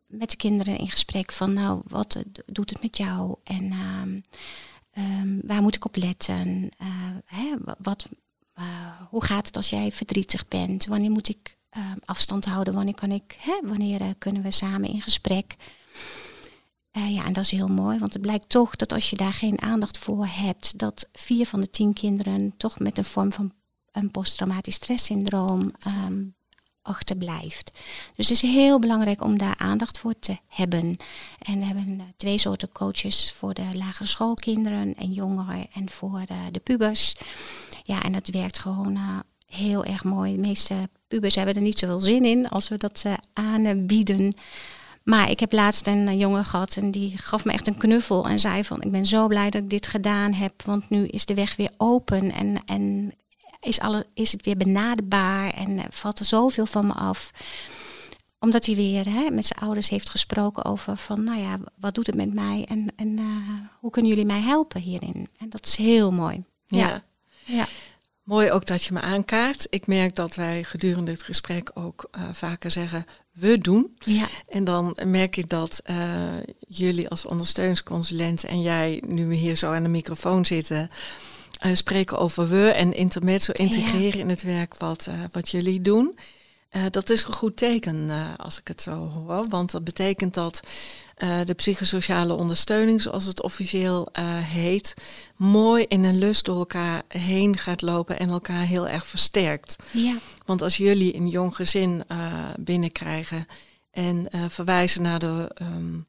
met 0.06 0.30
de 0.30 0.36
kinderen 0.36 0.78
in 0.78 0.90
gesprek 0.90 1.32
van, 1.32 1.52
nou, 1.52 1.82
wat 1.86 2.22
doet 2.46 2.70
het 2.70 2.82
met 2.82 2.96
jou? 2.96 3.36
En 3.44 3.72
um, 4.98 5.40
waar 5.46 5.62
moet 5.62 5.74
ik 5.74 5.84
op 5.84 5.96
letten? 5.96 6.70
Uh, 6.82 6.88
hè, 7.24 7.54
wat, 7.78 8.08
uh, 8.58 8.64
hoe 9.08 9.24
gaat 9.24 9.46
het 9.46 9.56
als 9.56 9.70
jij 9.70 9.92
verdrietig 9.92 10.48
bent? 10.48 10.86
Wanneer 10.86 11.10
moet 11.10 11.28
ik 11.28 11.56
uh, 11.76 11.92
afstand 12.04 12.44
houden? 12.44 12.74
Wanneer 12.74 12.94
kan 12.94 13.10
ik, 13.10 13.36
hè, 13.40 13.60
wanneer 13.62 14.00
uh, 14.00 14.08
kunnen 14.18 14.42
we 14.42 14.50
samen 14.50 14.88
in 14.88 15.02
gesprek? 15.02 15.56
ja, 17.08 17.24
en 17.24 17.32
dat 17.32 17.44
is 17.44 17.50
heel 17.50 17.68
mooi, 17.68 17.98
want 17.98 18.12
het 18.12 18.22
blijkt 18.22 18.48
toch 18.48 18.76
dat 18.76 18.92
als 18.92 19.10
je 19.10 19.16
daar 19.16 19.32
geen 19.32 19.62
aandacht 19.62 19.98
voor 19.98 20.26
hebt, 20.26 20.78
dat 20.78 21.08
vier 21.12 21.46
van 21.46 21.60
de 21.60 21.70
tien 21.70 21.92
kinderen 21.92 22.56
toch 22.56 22.78
met 22.78 22.98
een 22.98 23.04
vorm 23.04 23.32
van 23.32 23.52
een 23.92 24.10
posttraumatisch 24.10 24.74
stresssyndroom 24.74 25.72
um, 25.86 26.34
achterblijft. 26.82 27.72
Dus 28.16 28.28
het 28.28 28.42
is 28.42 28.50
heel 28.50 28.78
belangrijk 28.78 29.22
om 29.22 29.38
daar 29.38 29.54
aandacht 29.58 29.98
voor 29.98 30.14
te 30.18 30.38
hebben. 30.48 30.96
En 31.38 31.58
we 31.58 31.64
hebben 31.64 31.88
uh, 31.88 32.02
twee 32.16 32.38
soorten 32.38 32.72
coaches 32.72 33.32
voor 33.32 33.54
de 33.54 33.66
lagere 33.74 34.08
schoolkinderen 34.08 34.94
en 34.94 35.12
jongeren 35.12 35.66
en 35.72 35.90
voor 35.90 36.22
de, 36.26 36.50
de 36.50 36.60
pubers. 36.60 37.16
Ja, 37.82 38.02
en 38.02 38.12
dat 38.12 38.28
werkt 38.28 38.58
gewoon 38.58 38.92
uh, 38.92 39.18
heel 39.46 39.84
erg 39.84 40.04
mooi. 40.04 40.32
De 40.32 40.40
meeste 40.40 40.88
pubers 41.08 41.34
hebben 41.34 41.54
er 41.54 41.62
niet 41.62 41.78
zoveel 41.78 42.00
zin 42.00 42.24
in 42.24 42.48
als 42.48 42.68
we 42.68 42.76
dat 42.76 43.04
aanbieden. 43.32 44.34
Maar 45.02 45.30
ik 45.30 45.40
heb 45.40 45.52
laatst 45.52 45.86
een 45.86 46.18
jongen 46.18 46.44
gehad 46.44 46.76
en 46.76 46.90
die 46.90 47.18
gaf 47.18 47.44
me 47.44 47.52
echt 47.52 47.66
een 47.66 47.76
knuffel 47.76 48.28
en 48.28 48.38
zei 48.38 48.64
van 48.64 48.82
ik 48.82 48.90
ben 48.90 49.06
zo 49.06 49.26
blij 49.26 49.50
dat 49.50 49.62
ik 49.62 49.70
dit 49.70 49.86
gedaan 49.86 50.32
heb, 50.32 50.62
want 50.62 50.90
nu 50.90 51.06
is 51.06 51.26
de 51.26 51.34
weg 51.34 51.56
weer 51.56 51.70
open 51.76 52.32
en, 52.32 52.62
en 52.66 53.12
is, 53.62 53.80
alle, 53.80 54.06
is 54.14 54.32
het 54.32 54.44
weer 54.44 54.56
benaderbaar 54.56 55.50
en 55.50 55.70
uh, 55.70 55.84
valt 55.90 56.18
er 56.18 56.24
zoveel 56.24 56.66
van 56.66 56.86
me 56.86 56.92
af. 56.92 57.30
Omdat 58.38 58.66
hij 58.66 58.74
weer 58.74 59.08
hè, 59.08 59.30
met 59.30 59.46
zijn 59.46 59.60
ouders 59.60 59.88
heeft 59.88 60.08
gesproken 60.08 60.64
over 60.64 60.96
van, 60.96 61.24
nou 61.24 61.40
ja, 61.40 61.58
wat 61.76 61.94
doet 61.94 62.06
het 62.06 62.16
met 62.16 62.34
mij 62.34 62.64
en, 62.68 62.92
en 62.96 63.18
uh, 63.18 63.26
hoe 63.80 63.90
kunnen 63.90 64.10
jullie 64.10 64.26
mij 64.26 64.40
helpen 64.40 64.80
hierin? 64.80 65.28
En 65.38 65.50
dat 65.50 65.66
is 65.66 65.76
heel 65.76 66.12
mooi. 66.12 66.44
Ja. 66.66 67.04
ja. 67.44 67.66
Mooi 68.22 68.50
ook 68.50 68.66
dat 68.66 68.84
je 68.84 68.92
me 68.92 69.00
aankaart. 69.00 69.66
Ik 69.70 69.86
merk 69.86 70.16
dat 70.16 70.34
wij 70.34 70.64
gedurende 70.64 71.10
het 71.10 71.22
gesprek 71.22 71.70
ook 71.74 72.08
uh, 72.18 72.22
vaker 72.32 72.70
zeggen 72.70 73.06
we 73.32 73.58
doen. 73.58 73.96
Ja. 73.98 74.26
En 74.48 74.64
dan 74.64 74.96
merk 75.04 75.36
ik 75.36 75.48
dat 75.48 75.82
uh, 75.90 75.96
jullie 76.68 77.08
als 77.08 77.26
ondersteuningsconsulent 77.26 78.44
en 78.44 78.62
jij, 78.62 79.02
nu 79.06 79.26
we 79.26 79.34
hier 79.34 79.56
zo 79.56 79.72
aan 79.72 79.82
de 79.82 79.88
microfoon 79.88 80.46
zitten, 80.46 80.90
uh, 81.66 81.74
spreken 81.74 82.18
over 82.18 82.48
we 82.48 82.70
en 82.70 82.94
intermezzo 82.94 83.52
integreren 83.52 84.20
in 84.20 84.28
het 84.28 84.42
werk 84.42 84.76
wat, 84.76 85.06
uh, 85.08 85.14
wat 85.32 85.50
jullie 85.50 85.82
doen. 85.82 86.18
Uh, 86.72 86.82
dat 86.90 87.10
is 87.10 87.24
een 87.24 87.32
goed 87.32 87.56
teken 87.56 88.10
als 88.36 88.58
ik 88.58 88.68
het 88.68 88.82
zo 88.82 89.08
hoor, 89.08 89.48
want 89.48 89.70
dat 89.70 89.84
betekent 89.84 90.34
dat 90.34 90.60
de 91.44 91.54
psychosociale 91.54 92.34
ondersteuning, 92.34 93.02
zoals 93.02 93.24
het 93.24 93.42
officieel 93.42 94.08
heet, 94.44 94.94
mooi 95.36 95.84
in 95.88 96.04
een 96.04 96.18
lust 96.18 96.44
door 96.44 96.58
elkaar 96.58 97.02
heen 97.08 97.56
gaat 97.56 97.82
lopen 97.82 98.18
en 98.18 98.28
elkaar 98.28 98.62
heel 98.62 98.88
erg 98.88 99.06
versterkt. 99.06 99.76
Ja. 99.90 100.14
Want 100.46 100.62
als 100.62 100.76
jullie 100.76 101.14
een 101.14 101.28
jong 101.28 101.56
gezin 101.56 102.04
binnenkrijgen 102.58 103.46
en 103.90 104.28
verwijzen 104.48 105.02
naar 105.02 105.18
de 105.18 105.50
um, 105.62 106.06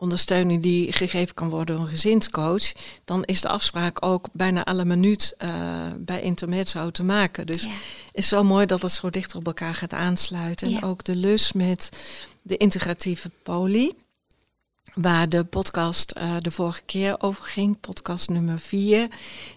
ondersteuning 0.00 0.62
die 0.62 0.92
gegeven 0.92 1.34
kan 1.34 1.48
worden 1.48 1.76
door 1.76 1.84
een 1.84 1.90
gezinscoach, 1.90 2.72
dan 3.04 3.24
is 3.24 3.40
de 3.40 3.48
afspraak 3.48 4.04
ook 4.04 4.28
bijna 4.32 4.64
alle 4.64 4.84
minuut 4.84 5.34
uh, 5.38 5.50
bij 5.98 6.22
Intermezzo 6.22 6.90
te 6.90 7.04
maken. 7.04 7.46
Dus 7.46 7.62
het 7.62 7.72
is 8.12 8.28
zo 8.28 8.44
mooi 8.44 8.66
dat 8.66 8.82
het 8.82 8.90
zo 8.90 9.10
dichter 9.10 9.38
op 9.38 9.46
elkaar 9.46 9.74
gaat 9.74 9.92
aansluiten. 9.92 10.76
En 10.76 10.82
ook 10.82 11.04
de 11.04 11.16
lus 11.16 11.52
met 11.52 11.88
de 12.42 12.56
integratieve 12.56 13.30
poli 13.42 13.94
waar 14.94 15.28
de 15.28 15.44
podcast 15.44 16.12
uh, 16.16 16.36
de 16.40 16.50
vorige 16.50 16.82
keer 16.82 17.20
over 17.20 17.44
ging, 17.44 17.80
podcast 17.80 18.28
nummer 18.28 18.58
4. 18.58 19.08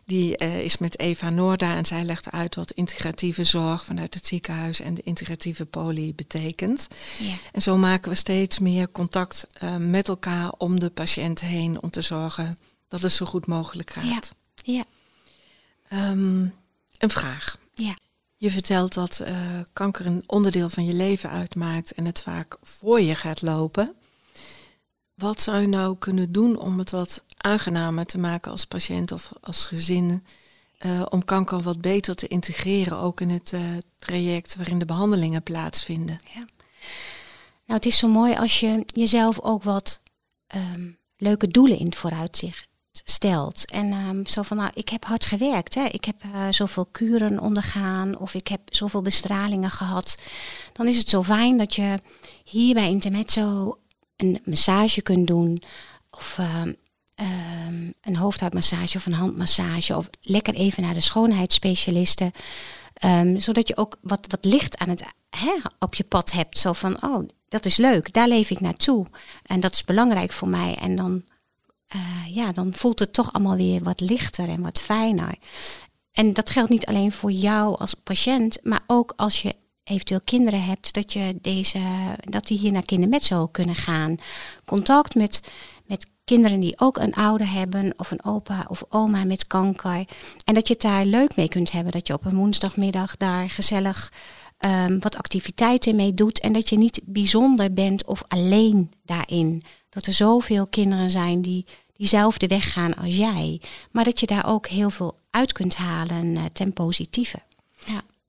Die 0.05 0.43
uh, 0.43 0.63
is 0.63 0.77
met 0.77 0.99
Eva 0.99 1.29
Noorda 1.29 1.75
en 1.75 1.85
zij 1.85 2.03
legt 2.03 2.31
uit 2.31 2.55
wat 2.55 2.71
integratieve 2.71 3.43
zorg 3.43 3.85
vanuit 3.85 4.13
het 4.13 4.27
ziekenhuis 4.27 4.79
en 4.79 4.93
de 4.93 5.01
integratieve 5.03 5.65
poli 5.65 6.13
betekent. 6.15 6.87
Ja. 7.19 7.35
En 7.51 7.61
zo 7.61 7.77
maken 7.77 8.11
we 8.11 8.17
steeds 8.17 8.59
meer 8.59 8.91
contact 8.91 9.47
uh, 9.63 9.75
met 9.77 10.07
elkaar 10.07 10.51
om 10.57 10.79
de 10.79 10.89
patiënt 10.89 11.41
heen 11.41 11.81
om 11.81 11.89
te 11.89 12.01
zorgen 12.01 12.57
dat 12.87 13.01
het 13.01 13.11
zo 13.11 13.25
goed 13.25 13.47
mogelijk 13.47 13.89
gaat. 13.89 14.35
Ja. 14.55 14.83
ja. 15.89 16.09
Um, 16.09 16.53
een 16.97 17.09
vraag. 17.09 17.57
Ja. 17.73 17.95
Je 18.35 18.51
vertelt 18.51 18.93
dat 18.93 19.23
kanker 19.73 20.05
een 20.05 20.23
onderdeel 20.25 20.69
van 20.69 20.85
je 20.85 20.93
leven 20.93 21.29
uitmaakt 21.29 21.91
en 21.91 22.05
het 22.05 22.21
vaak 22.21 22.57
voor 22.61 23.01
je 23.01 23.15
gaat 23.15 23.41
lopen. 23.41 23.95
Wat 25.15 25.41
zou 25.41 25.61
je 25.61 25.67
nou 25.67 25.97
kunnen 25.97 26.31
doen 26.31 26.59
om 26.59 26.79
het 26.79 26.91
wat 26.91 27.23
aangenamer 27.37 28.05
te 28.05 28.17
maken 28.17 28.51
als 28.51 28.65
patiënt 28.65 29.11
of 29.11 29.31
als 29.41 29.67
gezin? 29.67 30.25
Uh, 30.85 31.05
om 31.09 31.25
kanker 31.25 31.61
wat 31.61 31.81
beter 31.81 32.15
te 32.15 32.27
integreren, 32.27 32.97
ook 32.97 33.21
in 33.21 33.29
het 33.29 33.51
uh, 33.51 33.61
traject 33.97 34.55
waarin 34.55 34.79
de 34.79 34.85
behandelingen 34.85 35.43
plaatsvinden. 35.43 36.19
Ja. 36.33 36.45
Nou, 37.65 37.79
het 37.79 37.85
is 37.85 37.97
zo 37.97 38.07
mooi 38.07 38.35
als 38.35 38.59
je 38.59 38.83
jezelf 38.85 39.39
ook 39.39 39.63
wat 39.63 40.01
um, 40.55 40.97
leuke 41.17 41.47
doelen 41.47 41.77
in 41.77 41.85
het 41.85 41.95
vooruitzicht 41.95 42.67
stelt. 42.91 43.71
En 43.71 43.93
um, 43.93 44.25
zo 44.25 44.41
van, 44.41 44.57
nou, 44.57 44.71
ik 44.73 44.89
heb 44.89 45.05
hard 45.05 45.25
gewerkt. 45.25 45.75
Hè. 45.75 45.85
Ik 45.85 46.05
heb 46.05 46.23
uh, 46.23 46.47
zoveel 46.49 46.85
kuren 46.85 47.39
ondergaan 47.39 48.17
of 48.17 48.33
ik 48.33 48.47
heb 48.47 48.61
zoveel 48.65 49.01
bestralingen 49.01 49.71
gehad. 49.71 50.17
Dan 50.73 50.87
is 50.87 50.97
het 50.97 51.09
zo 51.09 51.23
fijn 51.23 51.57
dat 51.57 51.75
je 51.75 51.99
hier 52.43 52.73
bij 52.73 52.89
Intermezzo 52.89 53.77
een 54.23 54.41
massage 54.45 55.01
kunt 55.01 55.27
doen. 55.27 55.61
Of 56.11 56.37
uh, 56.39 56.61
um, 56.61 57.93
een 58.01 58.15
hoofdhuidmassage 58.15 58.97
of 58.97 59.05
een 59.05 59.13
handmassage. 59.13 59.97
Of 59.97 60.09
lekker 60.21 60.53
even 60.53 60.83
naar 60.83 60.93
de 60.93 60.99
schoonheidsspecialisten. 60.99 62.31
Um, 63.05 63.39
zodat 63.39 63.67
je 63.67 63.77
ook 63.77 63.97
wat, 64.01 64.27
wat 64.29 64.45
licht 64.45 64.77
aan 64.77 64.89
het, 64.89 65.03
hè, 65.29 65.53
op 65.79 65.95
je 65.95 66.03
pad 66.03 66.31
hebt. 66.31 66.57
Zo 66.57 66.73
van, 66.73 67.03
oh, 67.03 67.27
dat 67.47 67.65
is 67.65 67.77
leuk, 67.77 68.13
daar 68.13 68.27
leef 68.27 68.49
ik 68.49 68.59
naartoe. 68.59 69.05
En 69.43 69.59
dat 69.59 69.73
is 69.73 69.83
belangrijk 69.83 70.31
voor 70.31 70.47
mij. 70.47 70.75
En 70.75 70.95
dan, 70.95 71.23
uh, 71.95 72.27
ja, 72.27 72.51
dan 72.51 72.73
voelt 72.73 72.99
het 72.99 73.13
toch 73.13 73.33
allemaal 73.33 73.55
weer 73.55 73.83
wat 73.83 73.99
lichter 73.99 74.49
en 74.49 74.61
wat 74.61 74.79
fijner. 74.79 75.35
En 76.11 76.33
dat 76.33 76.49
geldt 76.49 76.69
niet 76.69 76.85
alleen 76.85 77.11
voor 77.11 77.31
jou 77.31 77.79
als 77.79 77.93
patiënt, 77.93 78.57
maar 78.63 78.83
ook 78.87 79.13
als 79.15 79.41
je 79.41 79.55
eventueel 79.83 80.21
kinderen 80.23 80.63
hebt, 80.63 80.93
dat, 80.93 81.13
je 81.13 81.37
deze, 81.41 81.79
dat 82.19 82.47
die 82.47 82.57
hier 82.57 82.71
naar 82.71 82.85
kindermetzo 82.85 83.47
kunnen 83.47 83.75
gaan. 83.75 84.15
Contact 84.65 85.15
met, 85.15 85.41
met 85.85 86.07
kinderen 86.23 86.59
die 86.59 86.79
ook 86.79 86.97
een 86.97 87.13
ouder 87.13 87.51
hebben 87.51 87.93
of 87.97 88.11
een 88.11 88.25
opa 88.25 88.65
of 88.67 88.83
oma 88.89 89.23
met 89.23 89.47
kanker. 89.47 90.07
En 90.45 90.53
dat 90.53 90.67
je 90.67 90.73
het 90.73 90.81
daar 90.81 91.05
leuk 91.05 91.35
mee 91.35 91.47
kunt 91.47 91.71
hebben. 91.71 91.91
Dat 91.91 92.07
je 92.07 92.13
op 92.13 92.25
een 92.25 92.35
woensdagmiddag 92.35 93.17
daar 93.17 93.49
gezellig 93.49 94.11
um, 94.59 94.99
wat 94.99 95.17
activiteiten 95.17 95.95
mee 95.95 96.13
doet. 96.13 96.39
En 96.39 96.53
dat 96.53 96.69
je 96.69 96.77
niet 96.77 97.01
bijzonder 97.03 97.73
bent 97.73 98.05
of 98.05 98.23
alleen 98.27 98.91
daarin. 99.05 99.63
Dat 99.89 100.05
er 100.05 100.13
zoveel 100.13 100.67
kinderen 100.67 101.09
zijn 101.09 101.41
die 101.41 101.65
diezelfde 101.95 102.47
weg 102.47 102.73
gaan 102.73 102.95
als 102.95 103.15
jij. 103.15 103.61
Maar 103.91 104.03
dat 104.03 104.19
je 104.19 104.25
daar 104.25 104.47
ook 104.47 104.67
heel 104.67 104.89
veel 104.89 105.17
uit 105.29 105.51
kunt 105.51 105.75
halen 105.75 106.25
uh, 106.25 106.43
ten 106.53 106.73
positieve. 106.73 107.39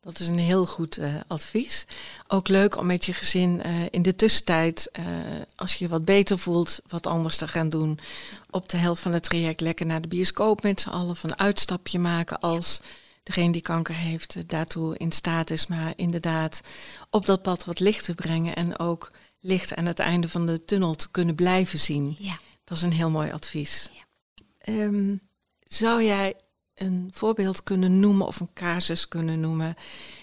Dat 0.04 0.18
is 0.18 0.28
een 0.28 0.38
heel 0.38 0.66
goed 0.66 0.98
uh, 0.98 1.14
advies. 1.26 1.86
Ook 2.26 2.48
leuk 2.48 2.76
om 2.76 2.86
met 2.86 3.04
je 3.04 3.12
gezin 3.12 3.62
uh, 3.66 3.82
in 3.90 4.02
de 4.02 4.16
tussentijd, 4.16 4.90
uh, 4.98 5.04
als 5.56 5.74
je 5.74 5.84
je 5.84 5.90
wat 5.90 6.04
beter 6.04 6.38
voelt, 6.38 6.80
wat 6.86 7.06
anders 7.06 7.36
te 7.36 7.48
gaan 7.48 7.68
doen. 7.68 7.98
Op 8.50 8.68
de 8.68 8.76
helft 8.76 9.02
van 9.02 9.12
het 9.12 9.22
traject 9.22 9.60
lekker 9.60 9.86
naar 9.86 10.00
de 10.00 10.08
bioscoop 10.08 10.62
met 10.62 10.80
z'n 10.80 10.88
allen. 10.88 11.10
Of 11.10 11.22
een 11.22 11.38
uitstapje 11.38 11.98
maken 11.98 12.40
als 12.40 12.80
degene 13.22 13.52
die 13.52 13.62
kanker 13.62 13.94
heeft 13.94 14.48
daartoe 14.48 14.96
in 14.96 15.12
staat 15.12 15.50
is. 15.50 15.66
Maar 15.66 15.92
inderdaad 15.96 16.60
op 17.10 17.26
dat 17.26 17.42
pad 17.42 17.64
wat 17.64 17.80
licht 17.80 18.04
te 18.04 18.14
brengen. 18.14 18.56
En 18.56 18.78
ook 18.78 19.10
licht 19.40 19.74
aan 19.74 19.86
het 19.86 19.98
einde 19.98 20.28
van 20.28 20.46
de 20.46 20.64
tunnel 20.64 20.94
te 20.94 21.10
kunnen 21.10 21.34
blijven 21.34 21.78
zien. 21.78 22.16
Ja. 22.18 22.38
Dat 22.64 22.76
is 22.76 22.82
een 22.82 22.92
heel 22.92 23.10
mooi 23.10 23.32
advies. 23.32 23.90
Ja. 23.92 24.72
Um, 24.72 25.20
zou 25.68 26.02
jij 26.02 26.34
een 26.74 27.10
voorbeeld 27.12 27.62
kunnen 27.62 28.00
noemen 28.00 28.26
of 28.26 28.40
een 28.40 28.52
casus 28.54 29.08
kunnen 29.08 29.40
noemen 29.40 29.74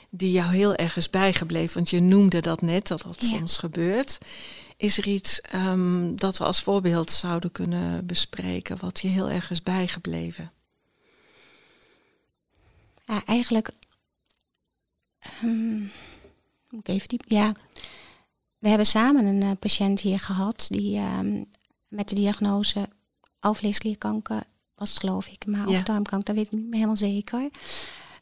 die 0.10 0.32
jou 0.32 0.54
heel 0.54 0.76
erg 0.76 0.96
is 0.96 1.10
bijgebleven? 1.10 1.74
Want 1.74 1.90
je 1.90 2.00
noemde 2.00 2.42
dat 2.42 2.62
net, 2.62 2.88
dat 2.88 3.02
dat 3.02 3.24
soms 3.24 3.58
gebeurt. 3.58 4.18
Is 4.78 4.98
er 4.98 5.08
iets 5.08 5.42
um, 5.56 6.16
dat 6.16 6.38
we 6.38 6.44
als 6.44 6.62
voorbeeld 6.62 7.12
zouden 7.12 7.52
kunnen 7.52 8.06
bespreken 8.06 8.78
wat 8.80 9.00
je 9.00 9.08
heel 9.08 9.30
erg 9.30 9.50
is 9.52 9.64
bijgebleven? 9.64 10.52
Ja, 13.06 13.26
eigenlijk. 13.26 13.72
Um, 15.44 15.92
ik 16.70 16.88
even 16.88 17.08
diep. 17.08 17.24
Ja, 17.28 17.54
we 18.58 18.68
hebben 18.70 18.88
samen 18.88 19.26
een 19.26 19.42
uh, 19.42 19.52
patiënt 19.60 20.00
hier 20.00 20.20
gehad 20.20 20.66
die 20.70 21.00
um, 21.00 21.50
met 21.88 22.10
de 22.10 22.16
diagnose 22.16 22.90
alvleesklierkanker 23.40 24.44
was 24.82 24.98
geloof 24.98 25.28
ik, 25.28 25.46
maar 25.46 25.68
of 25.68 25.84
darmkanker, 25.84 26.24
dat 26.24 26.36
weet 26.36 26.46
ik 26.46 26.52
niet 26.52 26.64
meer 26.64 26.74
helemaal 26.74 26.96
zeker. 26.96 27.50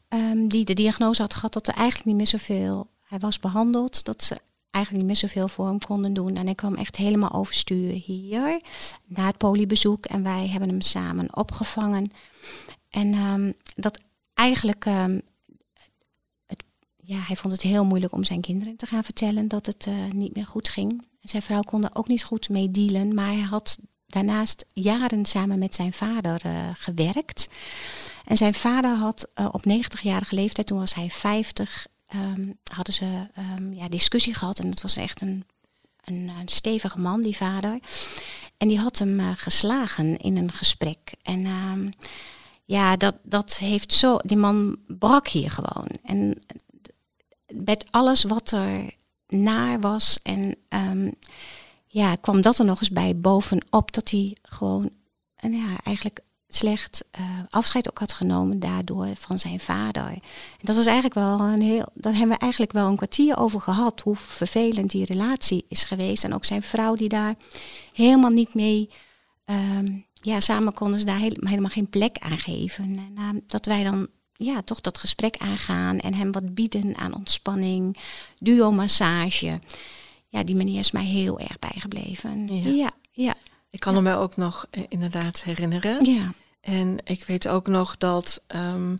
Um, 0.08 0.48
die 0.48 0.64
de 0.64 0.74
diagnose 0.74 1.22
had 1.22 1.34
gehad 1.34 1.52
dat 1.52 1.68
er 1.68 1.74
eigenlijk 1.74 2.06
niet 2.06 2.16
meer 2.16 2.26
zoveel, 2.26 2.90
hij 3.02 3.18
was 3.18 3.38
behandeld, 3.38 4.04
dat 4.04 4.24
ze 4.24 4.40
eigenlijk 4.70 5.04
niet 5.06 5.20
meer 5.20 5.30
zoveel 5.30 5.48
voor 5.48 5.66
hem 5.66 5.78
konden 5.78 6.12
doen. 6.12 6.36
En 6.36 6.48
ik 6.48 6.56
kwam 6.56 6.74
echt 6.74 6.96
helemaal 6.96 7.32
overstuur 7.32 7.92
hier, 7.92 8.62
na 9.04 9.26
het 9.26 9.36
poliebezoek. 9.36 10.06
En 10.06 10.22
wij 10.22 10.48
hebben 10.48 10.68
hem 10.68 10.80
samen 10.80 11.36
opgevangen. 11.36 12.12
En 12.88 13.14
um, 13.14 13.54
dat 13.74 13.98
eigenlijk, 14.34 14.84
um, 14.84 15.22
het, 16.46 16.62
ja, 16.96 17.18
hij 17.18 17.36
vond 17.36 17.52
het 17.52 17.62
heel 17.62 17.84
moeilijk 17.84 18.12
om 18.12 18.24
zijn 18.24 18.40
kinderen 18.40 18.76
te 18.76 18.86
gaan 18.86 19.04
vertellen 19.04 19.48
dat 19.48 19.66
het 19.66 19.86
uh, 19.86 20.10
niet 20.12 20.34
meer 20.34 20.46
goed 20.46 20.68
ging. 20.68 21.06
Zijn 21.20 21.42
vrouw 21.42 21.62
kon 21.62 21.84
er 21.84 21.94
ook 21.94 22.08
niet 22.08 22.24
goed 22.24 22.48
mee 22.48 22.70
dealen, 22.70 23.14
maar 23.14 23.26
hij 23.26 23.40
had 23.40 23.78
daarnaast 24.10 24.64
jaren 24.72 25.24
samen 25.24 25.58
met 25.58 25.74
zijn 25.74 25.92
vader 25.92 26.46
uh, 26.46 26.52
gewerkt. 26.74 27.48
En 28.24 28.36
zijn 28.36 28.54
vader 28.54 28.96
had 28.96 29.28
uh, 29.34 29.48
op 29.52 29.64
90-jarige 29.68 30.34
leeftijd, 30.34 30.66
toen 30.66 30.78
was 30.78 30.94
hij 30.94 31.10
50, 31.10 31.86
um, 32.14 32.20
ehm, 32.20 32.52
hadden 32.74 32.94
ze 32.94 33.26
um, 33.58 33.74
ja, 33.74 33.88
discussie 33.88 34.34
gehad. 34.34 34.58
En 34.58 34.70
dat 34.70 34.80
was 34.80 34.96
echt 34.96 35.20
een, 35.20 35.44
een, 36.04 36.30
stevige 36.44 36.98
man, 36.98 37.22
die 37.22 37.36
vader. 37.36 37.78
En 38.56 38.68
die 38.68 38.78
had 38.78 38.98
hem 38.98 39.20
uh, 39.20 39.30
geslagen 39.34 40.16
in 40.16 40.36
een 40.36 40.52
gesprek. 40.52 41.12
En 41.22 41.46
um, 41.46 41.90
ja, 42.64 42.96
dat, 42.96 43.14
dat 43.22 43.56
heeft 43.56 43.94
zo. 43.94 44.16
Die 44.22 44.36
man 44.36 44.76
brak 44.86 45.28
hier 45.28 45.50
gewoon. 45.50 45.88
En 46.02 46.42
met 47.46 47.84
alles 47.90 48.22
wat 48.22 48.50
er 48.50 48.94
naar 49.28 49.80
was. 49.80 50.18
En 50.22 50.54
ja, 51.92 52.14
kwam 52.14 52.40
dat 52.40 52.58
er 52.58 52.64
nog 52.64 52.80
eens 52.80 52.90
bij 52.90 53.16
bovenop 53.16 53.92
dat 53.92 54.10
hij 54.10 54.36
gewoon 54.42 54.90
en 55.36 55.52
ja, 55.52 55.76
eigenlijk 55.84 56.20
slecht 56.48 57.04
uh, 57.20 57.26
afscheid 57.48 57.88
ook 57.88 57.98
had 57.98 58.12
genomen 58.12 58.60
daardoor 58.60 59.08
van 59.14 59.38
zijn 59.38 59.60
vader. 59.60 60.06
En 60.06 60.20
dat 60.62 60.76
was 60.76 60.86
eigenlijk 60.86 61.14
wel 61.14 61.40
een 61.40 61.62
heel. 61.62 61.86
Dan 61.94 62.12
hebben 62.12 62.36
we 62.36 62.42
eigenlijk 62.42 62.72
wel 62.72 62.88
een 62.88 62.96
kwartier 62.96 63.36
over 63.36 63.60
gehad 63.60 64.00
hoe 64.00 64.16
vervelend 64.16 64.90
die 64.90 65.04
relatie 65.04 65.64
is 65.68 65.84
geweest. 65.84 66.24
En 66.24 66.34
ook 66.34 66.44
zijn 66.44 66.62
vrouw 66.62 66.94
die 66.94 67.08
daar 67.08 67.34
helemaal 67.92 68.30
niet 68.30 68.54
mee. 68.54 68.90
Um, 69.44 70.06
ja, 70.12 70.40
samen 70.40 70.72
konden 70.72 70.98
ze 70.98 71.04
daar 71.04 71.18
helemaal 71.18 71.70
geen 71.70 71.88
plek 71.88 72.18
aan 72.18 72.38
geven. 72.38 72.84
En 72.84 73.14
uh, 73.18 73.40
dat 73.46 73.66
wij 73.66 73.84
dan 73.84 74.08
ja, 74.32 74.62
toch 74.62 74.80
dat 74.80 74.98
gesprek 74.98 75.36
aangaan 75.36 75.98
en 75.98 76.14
hem 76.14 76.32
wat 76.32 76.54
bieden 76.54 76.96
aan 76.96 77.14
ontspanning, 77.14 77.96
duo-massage 78.38 79.58
ja, 80.30 80.44
die 80.44 80.56
manier 80.56 80.78
is 80.78 80.90
mij 80.90 81.04
heel 81.04 81.40
erg 81.40 81.58
bijgebleven. 81.58 82.62
Ja, 82.76 82.90
ja. 83.12 83.34
Ik 83.70 83.80
kan 83.80 83.94
ja. 83.94 84.00
me 84.00 84.14
ook 84.14 84.36
nog 84.36 84.66
eh, 84.70 84.82
inderdaad 84.88 85.42
herinneren. 85.42 86.04
Ja. 86.04 86.32
En 86.60 86.98
ik 87.04 87.24
weet 87.24 87.48
ook 87.48 87.66
nog 87.66 87.98
dat 87.98 88.40
um, 88.48 88.98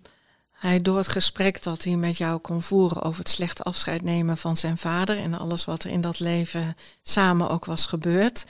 hij 0.51 0.83
door 0.83 0.97
het 0.97 1.09
gesprek 1.09 1.63
dat 1.63 1.85
hij 1.85 1.97
met 1.97 2.17
jou 2.17 2.39
kon 2.39 2.63
voeren 2.63 3.03
over 3.03 3.19
het 3.19 3.29
slechte 3.29 3.63
afscheid 3.63 4.03
nemen 4.03 4.37
van 4.37 4.57
zijn 4.57 4.79
vader 4.79 5.19
en 5.19 5.35
alles 5.35 5.65
wat 5.65 5.85
er 5.85 5.91
in 5.91 6.01
dat 6.01 6.21
leven 6.21 6.77
samen 7.03 7.51
ook 7.51 7.65
was 7.65 7.87
gebeurd, 7.87 8.45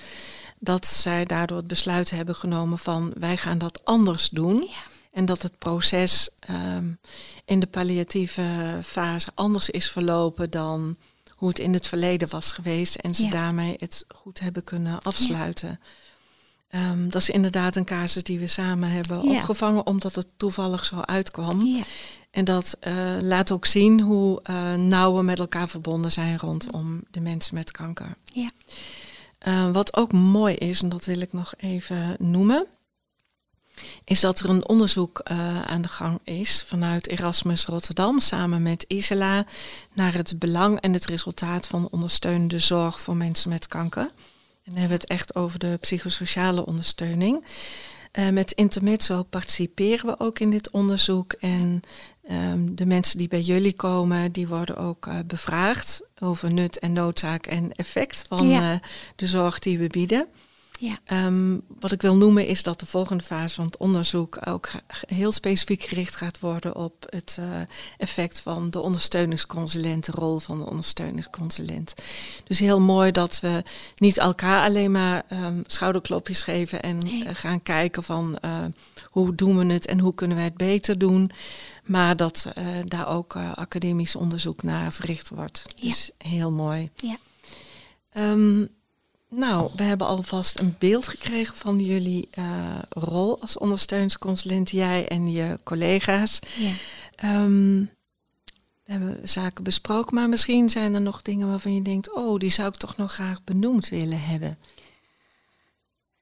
dat 0.58 0.86
zij 0.86 1.24
daardoor 1.24 1.56
het 1.56 1.66
besluit 1.66 2.10
hebben 2.10 2.34
genomen 2.34 2.78
van 2.78 3.12
wij 3.18 3.36
gaan 3.36 3.58
dat 3.58 3.84
anders 3.84 4.28
doen. 4.28 4.56
Ja. 4.56 4.88
En 5.12 5.24
dat 5.24 5.42
het 5.42 5.58
proces 5.58 6.30
um, 6.50 6.98
in 7.44 7.60
de 7.60 7.66
palliatieve 7.66 8.78
fase 8.82 9.30
anders 9.34 9.70
is 9.70 9.90
verlopen 9.90 10.50
dan 10.50 10.96
hoe 11.40 11.48
het 11.48 11.58
in 11.58 11.72
het 11.72 11.86
verleden 11.86 12.30
was 12.30 12.52
geweest 12.52 12.94
en 12.94 13.14
ze 13.14 13.28
daarmee 13.28 13.76
het 13.78 14.04
goed 14.14 14.40
hebben 14.40 14.64
kunnen 14.64 15.02
afsluiten. 15.02 15.80
Ja. 16.70 16.90
Um, 16.90 17.10
dat 17.10 17.22
is 17.22 17.30
inderdaad 17.30 17.76
een 17.76 17.84
casus 17.84 18.22
die 18.22 18.38
we 18.38 18.46
samen 18.46 18.90
hebben 18.90 19.24
ja. 19.24 19.36
opgevangen, 19.36 19.86
omdat 19.86 20.14
het 20.14 20.26
toevallig 20.36 20.84
zo 20.84 21.00
uitkwam. 21.00 21.84
En 22.30 22.44
dat 22.44 22.76
uh, 22.86 22.92
laat 23.20 23.50
ook 23.50 23.66
zien 23.66 24.00
hoe 24.00 24.42
uh, 24.50 24.74
nauw 24.74 25.16
we 25.16 25.22
met 25.22 25.38
elkaar 25.38 25.68
verbonden 25.68 26.12
zijn 26.12 26.38
rondom 26.38 27.02
de 27.10 27.20
mensen 27.20 27.54
met 27.54 27.70
kanker. 27.70 28.14
Ja. 28.32 28.50
Uh, 29.46 29.72
wat 29.72 29.96
ook 29.96 30.12
mooi 30.12 30.54
is, 30.54 30.82
en 30.82 30.88
dat 30.88 31.04
wil 31.04 31.20
ik 31.20 31.32
nog 31.32 31.54
even 31.56 32.16
noemen, 32.18 32.66
is 34.04 34.20
dat 34.20 34.40
er 34.40 34.48
een 34.48 34.68
onderzoek 34.68 35.20
uh, 35.32 35.62
aan 35.62 35.82
de 35.82 35.88
gang 35.88 36.18
is 36.24 36.64
vanuit 36.66 37.08
Erasmus 37.08 37.64
Rotterdam 37.64 38.20
samen 38.20 38.62
met 38.62 38.84
Isela 38.88 39.46
naar 39.92 40.14
het 40.14 40.38
belang 40.38 40.80
en 40.80 40.92
het 40.92 41.06
resultaat 41.06 41.66
van 41.66 41.88
ondersteunende 41.90 42.58
zorg 42.58 43.00
voor 43.00 43.16
mensen 43.16 43.50
met 43.50 43.68
kanker. 43.68 44.02
En 44.02 44.72
dan 44.72 44.74
hebben 44.74 44.96
we 44.96 45.02
het 45.02 45.12
echt 45.12 45.34
over 45.34 45.58
de 45.58 45.78
psychosociale 45.80 46.66
ondersteuning. 46.66 47.44
Uh, 48.18 48.28
met 48.28 48.52
Intermezzo 48.52 49.22
participeren 49.22 50.06
we 50.06 50.20
ook 50.20 50.38
in 50.38 50.50
dit 50.50 50.70
onderzoek 50.70 51.32
en 51.32 51.80
um, 52.30 52.74
de 52.74 52.86
mensen 52.86 53.18
die 53.18 53.28
bij 53.28 53.40
jullie 53.40 53.74
komen, 53.74 54.32
die 54.32 54.48
worden 54.48 54.76
ook 54.76 55.06
uh, 55.06 55.14
bevraagd 55.26 56.02
over 56.18 56.52
nut 56.52 56.78
en 56.78 56.92
noodzaak 56.92 57.46
en 57.46 57.72
effect 57.72 58.24
van 58.28 58.48
ja. 58.48 58.80
de 59.16 59.26
zorg 59.26 59.58
die 59.58 59.78
we 59.78 59.86
bieden. 59.86 60.26
Ja. 60.80 61.26
Um, 61.26 61.62
wat 61.80 61.92
ik 61.92 62.02
wil 62.02 62.16
noemen 62.16 62.46
is 62.46 62.62
dat 62.62 62.80
de 62.80 62.86
volgende 62.86 63.24
fase 63.24 63.54
van 63.54 63.64
het 63.64 63.76
onderzoek 63.76 64.38
ook 64.48 64.70
heel 65.06 65.32
specifiek 65.32 65.82
gericht 65.82 66.16
gaat 66.16 66.38
worden 66.38 66.76
op 66.76 67.06
het 67.08 67.36
uh, 67.40 67.60
effect 67.98 68.40
van 68.40 68.70
de 68.70 68.82
ondersteuningsconsulent, 68.82 70.04
de 70.04 70.12
rol 70.12 70.38
van 70.38 70.58
de 70.58 70.66
ondersteuningsconsulent. 70.66 71.94
Dus 72.44 72.58
heel 72.58 72.80
mooi 72.80 73.10
dat 73.10 73.40
we 73.40 73.62
niet 73.96 74.18
elkaar 74.18 74.64
alleen 74.64 74.90
maar 74.90 75.24
um, 75.32 75.62
schouderklopjes 75.66 76.42
geven 76.42 76.82
en 76.82 76.98
nee. 76.98 77.24
uh, 77.24 77.30
gaan 77.32 77.62
kijken 77.62 78.02
van 78.02 78.38
uh, 78.44 78.64
hoe 79.04 79.34
doen 79.34 79.58
we 79.58 79.72
het 79.72 79.86
en 79.86 79.98
hoe 79.98 80.14
kunnen 80.14 80.36
wij 80.36 80.46
het 80.46 80.56
beter 80.56 80.98
doen. 80.98 81.30
Maar 81.84 82.16
dat 82.16 82.52
daar 82.84 83.08
ook 83.08 83.36
academisch 83.36 84.16
onderzoek 84.16 84.62
naar 84.62 84.92
verricht 84.92 85.28
wordt. 85.28 85.62
Ja. 85.74 85.88
Dus 85.88 86.10
heel 86.18 86.52
mooi. 86.52 86.90
Ja. 86.94 87.16
Um, 88.32 88.68
nou, 89.30 89.70
we 89.76 89.82
hebben 89.82 90.06
alvast 90.06 90.58
een 90.58 90.74
beeld 90.78 91.08
gekregen 91.08 91.56
van 91.56 91.80
jullie 91.80 92.28
uh, 92.38 92.78
rol 92.88 93.40
als 93.40 93.58
ondersteuningsconsulent, 93.58 94.70
jij 94.70 95.08
en 95.08 95.32
je 95.32 95.58
collega's. 95.64 96.38
Ja. 96.56 97.42
Um, 97.42 97.90
we 98.84 98.92
hebben 98.92 99.28
zaken 99.28 99.64
besproken, 99.64 100.14
maar 100.14 100.28
misschien 100.28 100.70
zijn 100.70 100.94
er 100.94 101.00
nog 101.00 101.22
dingen 101.22 101.48
waarvan 101.48 101.74
je 101.74 101.82
denkt, 101.82 102.14
oh, 102.14 102.38
die 102.38 102.50
zou 102.50 102.68
ik 102.68 102.74
toch 102.74 102.96
nog 102.96 103.12
graag 103.12 103.44
benoemd 103.44 103.88
willen 103.88 104.20
hebben. 104.20 104.58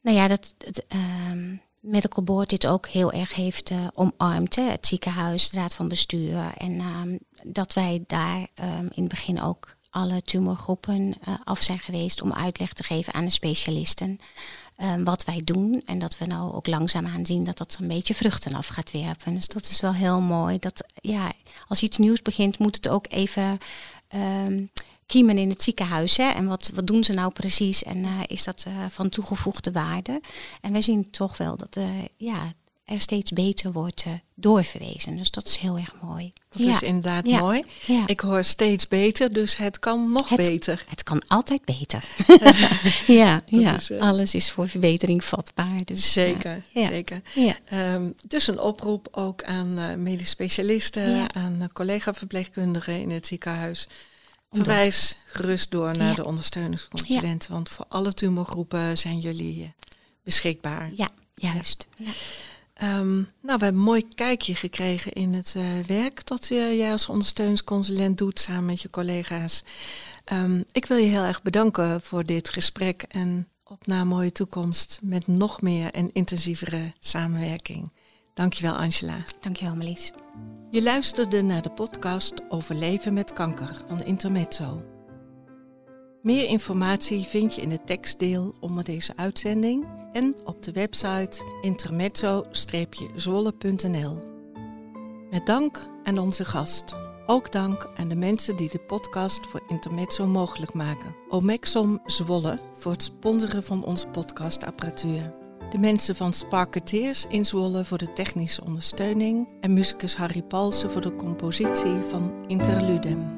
Nou 0.01 0.17
ja, 0.17 0.29
dat 0.29 0.55
het 0.59 0.85
um, 1.31 1.61
Medical 1.81 2.25
Board 2.25 2.51
dit 2.51 2.67
ook 2.67 2.89
heel 2.89 3.13
erg 3.13 3.35
heeft 3.35 3.71
uh, 3.71 3.87
omarmd. 3.93 4.57
Hè? 4.57 4.63
Het 4.63 4.87
ziekenhuis, 4.87 5.51
de 5.51 5.57
raad 5.57 5.75
van 5.75 5.89
bestuur. 5.89 6.53
En 6.57 6.81
um, 6.81 7.19
dat 7.43 7.73
wij 7.73 8.05
daar 8.07 8.49
in 8.95 9.03
het 9.03 9.09
begin 9.09 9.43
ook 9.43 9.77
alle 9.99 10.23
tumorgroepen 10.23 11.15
uh, 11.29 11.35
af 11.45 11.63
zijn 11.63 11.79
geweest 11.79 12.23
om 12.23 12.33
uitleg 12.33 12.73
te 12.73 12.83
geven 12.83 13.15
aan 13.15 13.25
de 13.25 13.31
specialisten. 13.31 14.19
Um, 14.83 15.05
wat 15.05 15.25
wij 15.25 15.41
doen. 15.45 15.83
En 15.87 15.99
dat 15.99 16.19
we 16.19 16.27
nou 16.27 16.53
ook 16.53 16.67
langzaamaan 16.67 17.27
zien 17.27 17.45
dat 17.45 17.59
dat 17.59 17.77
een 17.81 17.89
beetje 17.89 18.15
vruchten 18.15 18.55
af 18.55 18.67
gaat 18.67 18.91
werpen. 18.91 19.35
Dus 19.35 19.47
dat 19.47 19.63
is 19.63 19.81
wel 19.81 19.93
heel 19.95 20.21
mooi. 20.21 20.59
Dat 20.59 20.85
ja, 21.01 21.33
als 21.69 21.83
iets 21.83 21.97
nieuws 21.97 22.23
begint, 22.23 22.59
moet 22.59 22.77
het 22.77 22.89
ook 22.89 23.07
even 23.09 23.59
um, 24.15 24.71
kiemen 25.07 25.39
in 25.39 25.49
het 25.49 25.63
ziekenhuis. 25.63 26.17
Hè? 26.17 26.29
En 26.29 26.47
wat, 26.47 26.71
wat 26.75 26.87
doen 26.87 27.05
ze 27.05 27.13
nou 27.13 27.33
precies? 27.33 27.83
En 27.83 27.97
uh, 27.97 28.21
is 28.27 28.45
dat 28.45 28.65
uh, 28.69 28.75
van 28.89 29.09
toegevoegde 29.09 29.73
waarde? 29.73 30.21
En 30.61 30.73
wij 30.73 30.83
zien 30.83 31.11
toch 31.11 31.37
wel 31.37 31.57
dat 31.57 31.77
ja, 32.17 32.53
er 32.89 33.01
steeds 33.01 33.33
beter 33.33 33.73
wordt 33.73 34.05
doorverwezen. 34.35 35.17
Dus 35.17 35.31
dat 35.31 35.47
is 35.47 35.57
heel 35.57 35.77
erg 35.77 35.95
mooi. 36.03 36.33
Dat 36.49 36.61
is 36.61 36.83
inderdaad 36.83 37.25
mooi. 37.25 37.65
Ik 38.07 38.21
hoor 38.21 38.45
steeds 38.45 38.89
beter, 38.89 39.33
dus 39.33 39.57
het 39.57 39.79
kan 39.79 40.13
nog 40.13 40.37
beter. 40.37 40.85
Het 40.89 41.03
kan 41.03 41.23
altijd 41.27 41.65
beter. 41.65 42.05
ja, 43.21 43.43
ja. 43.47 43.77
Is, 43.77 43.91
alles 43.93 44.35
is 44.35 44.51
voor 44.51 44.69
verbetering 44.69 45.25
vatbaar. 45.25 45.85
Dus, 45.85 46.13
zeker, 46.13 46.63
zeker. 46.75 47.23
Um, 47.73 48.15
dus 48.29 48.47
een 48.47 48.61
oproep 48.61 49.09
ook 49.11 49.43
aan 49.43 49.79
uh, 49.79 49.95
medisch 49.95 50.31
specialisten, 50.31 51.35
aan 51.35 51.69
collega-verpleegkundigen 51.73 53.01
in 53.01 53.11
het 53.11 53.27
ziekenhuis. 53.27 53.89
Verwijs 54.51 55.19
gerust 55.27 55.71
door 55.71 55.97
naar 55.97 56.15
de 56.15 56.25
ondersteuningsconsulenten, 56.25 57.53
want 57.53 57.69
voor 57.69 57.85
alle 57.89 58.13
tumorgroepen 58.13 58.99
zijn 58.99 59.19
jullie 59.19 59.75
beschikbaar. 60.23 60.91
Ja, 60.95 61.09
juist. 61.35 61.87
Ja. 61.97 62.11
Um, 62.83 63.15
nou, 63.17 63.29
we 63.41 63.51
hebben 63.51 63.69
een 63.69 63.77
mooi 63.77 64.09
kijkje 64.15 64.55
gekregen 64.55 65.13
in 65.13 65.35
het 65.35 65.55
uh, 65.57 65.65
werk 65.87 66.27
dat 66.27 66.51
uh, 66.51 66.79
jij 66.79 66.93
als 66.93 67.09
ondersteuningsconsulent 67.09 68.19
doet 68.19 68.41
samen 68.41 68.65
met 68.65 68.83
je 68.83 68.91
collega's. 68.91 69.65
Um, 70.33 70.65
ik 70.73 70.87
wil 70.87 70.97
je 70.97 71.07
heel 71.07 71.23
erg 71.23 71.43
bedanken 71.43 72.01
voor 72.01 72.25
dit 72.25 72.49
gesprek 72.49 73.03
en 73.03 73.49
op 73.65 73.87
naar 73.87 74.01
een 74.01 74.09
mooie 74.09 74.33
toekomst 74.33 75.01
met 75.03 75.27
nog 75.27 75.63
meer 75.63 75.93
en 75.93 76.13
intensievere 76.13 76.93
samenwerking. 76.99 77.93
Dankjewel 78.35 78.77
Angela. 78.77 79.25
Dankjewel 79.41 79.75
Melis. 79.75 80.13
Je 80.71 80.83
luisterde 80.83 81.43
naar 81.43 81.63
de 81.63 81.71
podcast 81.71 82.35
over 82.49 82.75
leven 82.75 83.15
met 83.15 83.33
kanker 83.33 83.83
van 83.89 84.05
Intermezzo. 84.05 84.98
Meer 86.23 86.45
informatie 86.45 87.25
vind 87.25 87.55
je 87.55 87.61
in 87.61 87.71
het 87.71 87.87
tekstdeel 87.87 88.55
onder 88.61 88.85
deze 88.85 89.13
uitzending 89.17 89.87
en 90.13 90.37
op 90.45 90.63
de 90.63 90.73
website 90.73 91.45
intermezzo-zwolle.nl. 91.61 94.23
Met 95.31 95.47
dank 95.47 95.89
aan 96.03 96.19
onze 96.19 96.45
gast. 96.45 96.95
Ook 97.27 97.53
dank 97.53 97.91
aan 97.97 98.09
de 98.09 98.17
mensen 98.17 98.57
die 98.57 98.71
de 98.71 98.79
podcast 98.79 99.47
voor 99.47 99.63
Intermezzo 99.69 100.27
mogelijk 100.27 100.73
maken. 100.73 101.15
Omexom 101.29 101.99
Zwolle 102.05 102.59
voor 102.77 102.93
het 102.93 103.03
sponsoren 103.03 103.63
van 103.63 103.85
onze 103.85 104.07
podcastapparatuur. 104.07 105.33
De 105.71 105.79
mensen 105.79 106.17
van 106.17 106.33
Sparketeers 106.33 107.27
in 107.27 107.47
Zwolle 107.47 107.85
voor 107.85 107.99
de 107.99 108.13
technische 108.13 108.65
ondersteuning 108.65 109.53
en 109.61 109.73
muzikus 109.73 110.17
Harry 110.17 110.43
Palsen 110.43 110.91
voor 110.91 111.03
de 111.03 111.15
compositie 111.15 111.97
van 112.09 112.45
Interludem. 112.47 113.38